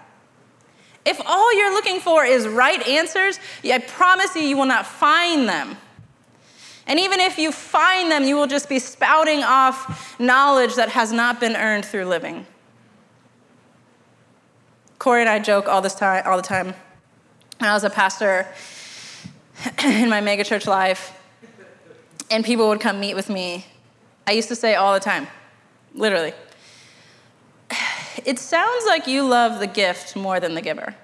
If 1.06 1.21
all 1.25 1.58
you're 1.58 1.73
looking 1.73 2.01
for 2.01 2.25
is 2.25 2.45
right 2.45 2.86
answers, 2.86 3.39
I 3.63 3.77
promise 3.80 4.36
you, 4.36 4.41
you 4.41 4.58
will 4.58 4.65
not 4.65 4.86
find 4.86 5.47
them. 5.47 5.77
And 6.86 6.99
even 6.99 7.21
if 7.21 7.38
you 7.38 7.51
find 7.51 8.12
them, 8.12 8.25
you 8.25 8.36
will 8.36 8.47
just 8.47 8.67
be 8.67 8.80
spouting 8.80 9.43
off 9.43 10.19
knowledge 10.19 10.75
that 10.75 10.89
has 10.89 11.13
not 11.13 11.39
been 11.39 11.56
earned 11.56 11.86
through 11.86 12.06
living. 12.06 12.45
Corey 14.99 15.21
and 15.21 15.30
I 15.30 15.39
joke 15.39 15.67
all 15.67 15.82
this 15.82 15.95
time, 15.95 16.23
all 16.25 16.38
the 16.38 16.43
time. 16.43 16.73
When 17.60 17.69
I 17.69 17.73
was 17.73 17.86
a 17.86 17.89
pastor 17.89 18.47
in 19.84 20.10
my 20.10 20.21
megachurch 20.21 20.67
life, 20.67 21.16
and 22.30 22.44
people 22.44 22.68
would 22.70 22.80
come 22.80 23.00
meet 23.00 23.16
with 23.16 23.30
me, 23.30 23.66
I 24.26 24.32
used 24.32 24.50
to 24.50 24.56
say 24.56 24.76
all 24.76 24.94
the 24.94 25.00
time, 25.00 25.28
literally, 25.94 26.34
it 28.26 28.40
sounds 28.40 28.86
like 28.86 29.08
you 29.08 29.24
love 29.24 29.60
the 29.60 29.68
gift 29.68 30.16
more 30.16 30.40
than 30.40 30.54
the 30.54 30.62
giver. 30.62 30.96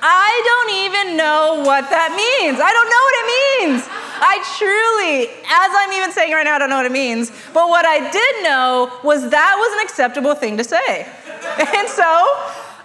I 0.00 0.42
don't 0.44 0.70
even 0.84 1.16
know 1.16 1.62
what 1.64 1.90
that 1.90 2.14
means. 2.14 2.60
I 2.60 2.72
don't 2.72 2.88
know 2.88 3.02
what 3.06 3.14
it 3.18 3.26
means. 3.34 3.82
I 4.20 4.38
truly, 4.58 5.28
as 5.46 5.70
I'm 5.74 5.92
even 5.92 6.12
saying 6.12 6.32
right 6.32 6.44
now, 6.44 6.56
I 6.56 6.58
don't 6.58 6.70
know 6.70 6.76
what 6.76 6.86
it 6.86 6.92
means. 6.92 7.30
But 7.52 7.68
what 7.68 7.84
I 7.84 8.10
did 8.10 8.44
know 8.44 8.92
was 9.02 9.30
that 9.30 9.54
was 9.58 9.80
an 9.80 9.84
acceptable 9.84 10.34
thing 10.34 10.56
to 10.56 10.64
say. 10.64 11.08
And 11.58 11.88
so 11.88 12.04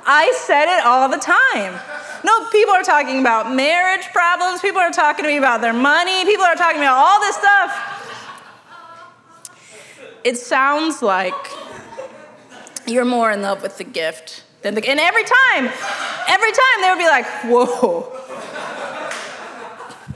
I 0.06 0.34
said 0.46 0.66
it 0.78 0.86
all 0.86 1.10
the 1.10 1.18
time. 1.18 1.80
No, 2.24 2.50
people 2.50 2.74
are 2.74 2.84
talking 2.84 3.20
about 3.20 3.54
marriage 3.54 4.06
problems. 4.14 4.62
People 4.62 4.82
are 4.82 4.92
talking 4.92 5.24
to 5.24 5.30
me 5.30 5.38
about 5.38 5.62
their 5.62 5.74
money. 5.74 6.24
People 6.26 6.46
are 6.46 6.56
talking 6.56 6.80
about 6.80 6.98
all 6.98 7.20
this 7.20 7.36
stuff. 7.36 8.00
It 10.24 10.38
sounds 10.38 11.02
like 11.02 11.34
you're 12.88 13.06
more 13.06 13.32
in 13.32 13.42
love 13.42 13.62
with 13.62 13.78
the 13.78 13.84
gift 13.84 14.44
than 14.62 14.76
the. 14.76 14.88
And 14.88 15.00
every 15.00 15.24
time, 15.24 15.66
every 16.28 16.52
time 16.52 16.82
they 16.82 16.90
would 16.90 17.00
be 17.00 17.08
like, 17.08 17.26
"Whoa." 17.46 18.24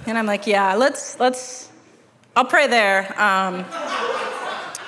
And 0.08 0.18
I'm 0.18 0.26
like, 0.26 0.48
yeah, 0.48 0.74
let's, 0.76 1.20
let's, 1.20 1.70
I'll 2.34 2.46
pray 2.46 2.68
there. 2.68 3.14
Um, 3.22 3.66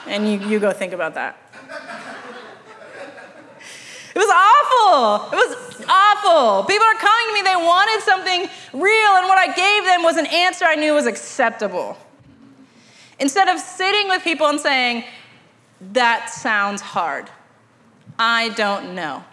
and 0.08 0.26
you, 0.26 0.48
you 0.48 0.60
go 0.60 0.72
think 0.72 0.94
about 0.94 1.16
that. 1.16 1.38
It 4.16 4.18
was 4.18 4.30
awful. 4.30 5.38
It 5.38 5.50
was 5.50 5.69
awful. 5.88 6.64
People 6.66 6.86
are 6.86 6.96
coming 6.96 7.28
to 7.28 7.34
me, 7.34 7.42
they 7.42 7.56
wanted 7.56 8.02
something 8.04 8.42
real, 8.74 9.12
and 9.16 9.28
what 9.28 9.38
I 9.38 9.54
gave 9.54 9.86
them 9.86 10.04
was 10.04 10.18
an 10.18 10.26
answer 10.28 10.66
I 10.66 10.76
knew 10.76 10.94
was 10.94 11.06
acceptable. 11.06 11.98
Instead 13.20 13.48
of 13.48 13.60
sitting 13.60 14.08
with 14.08 14.24
people 14.24 14.48
and 14.48 14.60
saying, 14.60 15.04
that 15.94 16.30
sounds 16.30 16.82
hard, 16.82 17.30
I 18.18 18.50
don't 18.50 18.96
know. 18.96 19.24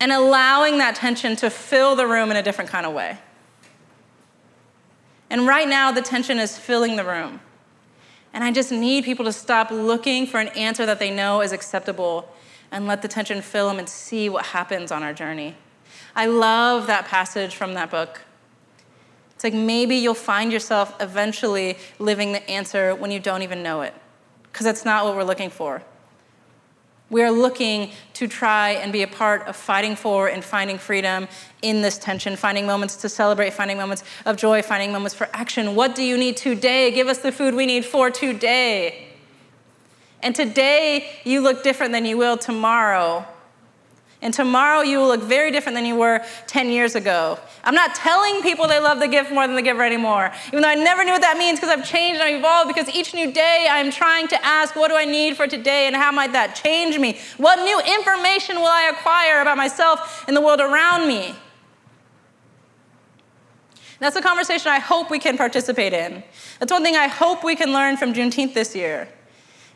And 0.00 0.12
allowing 0.12 0.78
that 0.78 0.94
tension 0.94 1.36
to 1.36 1.50
fill 1.50 1.94
the 1.94 2.06
room 2.06 2.30
in 2.30 2.36
a 2.36 2.42
different 2.42 2.70
kind 2.70 2.86
of 2.86 2.94
way. 2.94 3.18
And 5.28 5.46
right 5.46 5.68
now, 5.68 5.92
the 5.92 6.02
tension 6.02 6.38
is 6.38 6.58
filling 6.58 6.96
the 6.96 7.04
room. 7.04 7.40
And 8.32 8.42
I 8.42 8.50
just 8.50 8.72
need 8.72 9.04
people 9.04 9.24
to 9.24 9.32
stop 9.32 9.70
looking 9.70 10.26
for 10.26 10.40
an 10.40 10.48
answer 10.48 10.86
that 10.86 10.98
they 10.98 11.10
know 11.10 11.40
is 11.40 11.52
acceptable 11.52 12.28
and 12.72 12.86
let 12.86 13.02
the 13.02 13.08
tension 13.08 13.42
fill 13.42 13.68
them 13.68 13.78
and 13.78 13.88
see 13.88 14.28
what 14.28 14.46
happens 14.46 14.92
on 14.92 15.02
our 15.02 15.12
journey. 15.12 15.56
I 16.14 16.26
love 16.26 16.86
that 16.86 17.06
passage 17.06 17.54
from 17.54 17.74
that 17.74 17.90
book. 17.90 18.22
It's 19.34 19.44
like 19.44 19.54
maybe 19.54 19.96
you'll 19.96 20.14
find 20.14 20.52
yourself 20.52 20.94
eventually 21.00 21.78
living 21.98 22.32
the 22.32 22.48
answer 22.50 22.94
when 22.94 23.10
you 23.10 23.18
don't 23.18 23.42
even 23.42 23.62
know 23.62 23.80
it, 23.82 23.94
because 24.44 24.66
that's 24.66 24.84
not 24.84 25.04
what 25.04 25.16
we're 25.16 25.24
looking 25.24 25.50
for. 25.50 25.82
We 27.08 27.24
are 27.24 27.30
looking 27.32 27.90
to 28.14 28.28
try 28.28 28.70
and 28.70 28.92
be 28.92 29.02
a 29.02 29.08
part 29.08 29.48
of 29.48 29.56
fighting 29.56 29.96
for 29.96 30.28
and 30.28 30.44
finding 30.44 30.78
freedom 30.78 31.26
in 31.60 31.82
this 31.82 31.98
tension, 31.98 32.36
finding 32.36 32.66
moments 32.66 32.94
to 32.96 33.08
celebrate, 33.08 33.52
finding 33.52 33.78
moments 33.78 34.04
of 34.26 34.36
joy, 34.36 34.62
finding 34.62 34.92
moments 34.92 35.14
for 35.14 35.28
action. 35.32 35.74
What 35.74 35.96
do 35.96 36.04
you 36.04 36.16
need 36.16 36.36
today? 36.36 36.92
Give 36.92 37.08
us 37.08 37.18
the 37.18 37.32
food 37.32 37.54
we 37.54 37.66
need 37.66 37.84
for 37.84 38.10
today. 38.10 39.08
And 40.22 40.34
today, 40.34 41.10
you 41.24 41.40
look 41.40 41.62
different 41.62 41.92
than 41.92 42.04
you 42.04 42.18
will 42.18 42.36
tomorrow. 42.36 43.26
And 44.22 44.34
tomorrow 44.34 44.82
you 44.82 44.98
will 44.98 45.08
look 45.08 45.22
very 45.22 45.50
different 45.50 45.76
than 45.76 45.86
you 45.86 45.96
were 45.96 46.22
10 46.46 46.68
years 46.68 46.94
ago. 46.94 47.38
I'm 47.64 47.74
not 47.74 47.94
telling 47.94 48.42
people 48.42 48.68
they 48.68 48.78
love 48.78 49.00
the 49.00 49.08
gift 49.08 49.32
more 49.32 49.46
than 49.46 49.56
the 49.56 49.62
giver 49.62 49.82
anymore, 49.82 50.30
even 50.48 50.60
though 50.60 50.68
I 50.68 50.74
never 50.74 51.04
knew 51.04 51.12
what 51.12 51.22
that 51.22 51.38
means 51.38 51.58
because 51.58 51.74
I've 51.74 51.88
changed 51.88 52.20
and 52.20 52.28
I've 52.28 52.38
evolved. 52.38 52.68
Because 52.68 52.94
each 52.94 53.14
new 53.14 53.32
day 53.32 53.66
I'm 53.70 53.90
trying 53.90 54.28
to 54.28 54.44
ask, 54.44 54.76
what 54.76 54.88
do 54.88 54.96
I 54.96 55.06
need 55.06 55.36
for 55.36 55.46
today 55.46 55.86
and 55.86 55.96
how 55.96 56.12
might 56.12 56.32
that 56.32 56.54
change 56.54 56.98
me? 56.98 57.18
What 57.38 57.64
new 57.64 57.80
information 57.80 58.56
will 58.56 58.66
I 58.66 58.92
acquire 58.92 59.40
about 59.40 59.56
myself 59.56 60.24
and 60.28 60.36
the 60.36 60.42
world 60.42 60.60
around 60.60 61.08
me? 61.08 61.34
That's 64.00 64.16
a 64.16 64.22
conversation 64.22 64.70
I 64.70 64.80
hope 64.80 65.10
we 65.10 65.18
can 65.18 65.38
participate 65.38 65.92
in. 65.92 66.22
That's 66.58 66.72
one 66.72 66.82
thing 66.82 66.96
I 66.96 67.06
hope 67.06 67.42
we 67.42 67.56
can 67.56 67.72
learn 67.72 67.96
from 67.96 68.12
Juneteenth 68.12 68.54
this 68.54 68.74
year. 68.74 69.08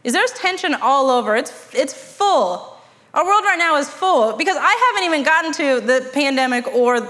Is 0.04 0.12
there's 0.12 0.32
tension 0.32 0.74
all 0.74 1.10
over. 1.10 1.34
It's, 1.34 1.74
it's 1.74 1.94
full 1.94 2.74
our 3.14 3.24
world 3.24 3.44
right 3.44 3.58
now 3.58 3.76
is 3.76 3.88
full 3.88 4.36
because 4.36 4.56
I 4.58 4.92
haven't 4.92 5.04
even 5.04 5.22
gotten 5.22 5.52
to 5.52 5.80
the 5.80 6.10
pandemic 6.12 6.66
or 6.74 7.00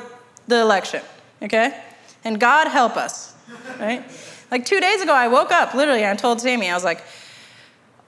the 0.47 0.61
election, 0.61 1.01
okay? 1.43 1.83
And 2.25 2.39
God 2.39 2.69
help 2.69 2.99
us, 2.99 3.35
right? 3.81 4.05
Like 4.51 4.67
two 4.67 4.81
days 4.81 5.01
ago, 5.01 5.15
I 5.15 5.29
woke 5.29 5.51
up 5.51 5.73
literally 5.73 6.03
and 6.03 6.11
I 6.11 6.21
told 6.21 6.43
Sammy, 6.43 6.69
I 6.69 6.75
was 6.75 6.85
like, 6.85 7.03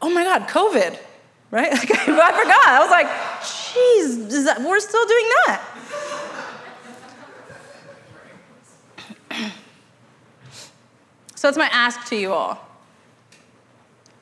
oh 0.02 0.10
my 0.10 0.24
God, 0.24 0.42
COVID, 0.42 0.98
right? 1.50 1.72
Like, 1.72 1.90
I 1.90 2.32
forgot. 2.42 2.68
I 2.68 2.80
was 2.80 2.90
like, 2.90 3.06
jeez, 3.40 4.44
that, 4.44 4.60
we're 4.60 4.80
still 4.80 5.06
doing 5.06 5.28
that. 5.46 5.62
so 11.34 11.48
that's 11.48 11.56
my 11.56 11.70
ask 11.72 12.06
to 12.08 12.16
you 12.16 12.34
all 12.34 12.65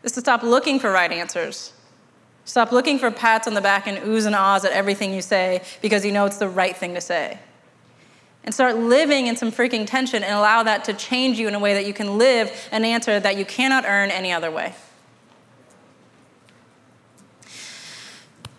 is 0.04 0.12
to 0.12 0.20
stop 0.20 0.44
looking 0.44 0.78
for 0.78 0.92
right 0.92 1.10
answers 1.10 1.72
Stop 2.44 2.72
looking 2.72 2.98
for 2.98 3.10
pats 3.10 3.46
on 3.46 3.54
the 3.54 3.60
back 3.60 3.86
and 3.86 3.98
oohs 3.98 4.26
and 4.26 4.34
ahs 4.34 4.64
at 4.64 4.72
everything 4.72 5.14
you 5.14 5.22
say 5.22 5.62
because 5.80 6.04
you 6.04 6.12
know 6.12 6.26
it's 6.26 6.36
the 6.36 6.48
right 6.48 6.76
thing 6.76 6.94
to 6.94 7.00
say. 7.00 7.38
And 8.44 8.54
start 8.54 8.76
living 8.76 9.26
in 9.26 9.36
some 9.36 9.50
freaking 9.50 9.86
tension 9.86 10.22
and 10.22 10.34
allow 10.34 10.62
that 10.62 10.84
to 10.84 10.92
change 10.92 11.38
you 11.38 11.48
in 11.48 11.54
a 11.54 11.58
way 11.58 11.72
that 11.72 11.86
you 11.86 11.94
can 11.94 12.18
live 12.18 12.52
an 12.70 12.84
answer 12.84 13.18
that 13.18 13.38
you 13.38 13.46
cannot 13.46 13.86
earn 13.86 14.10
any 14.10 14.30
other 14.30 14.50
way. 14.50 14.74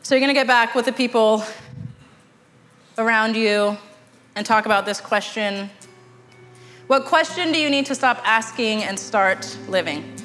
So 0.02 0.16
you're 0.16 0.20
going 0.20 0.34
to 0.34 0.40
get 0.40 0.48
back 0.48 0.74
with 0.74 0.86
the 0.86 0.92
people 0.92 1.44
around 2.98 3.36
you 3.36 3.78
and 4.36 4.46
talk 4.46 4.66
about 4.66 4.86
this 4.86 5.00
question. 5.00 5.70
What 6.88 7.06
question 7.06 7.52
do 7.52 7.60
you 7.60 7.70
need 7.70 7.86
to 7.88 7.96
stop 7.96 8.20
asking 8.24 8.84
and 8.84 9.00
start 9.00 9.56
living? 9.68 10.25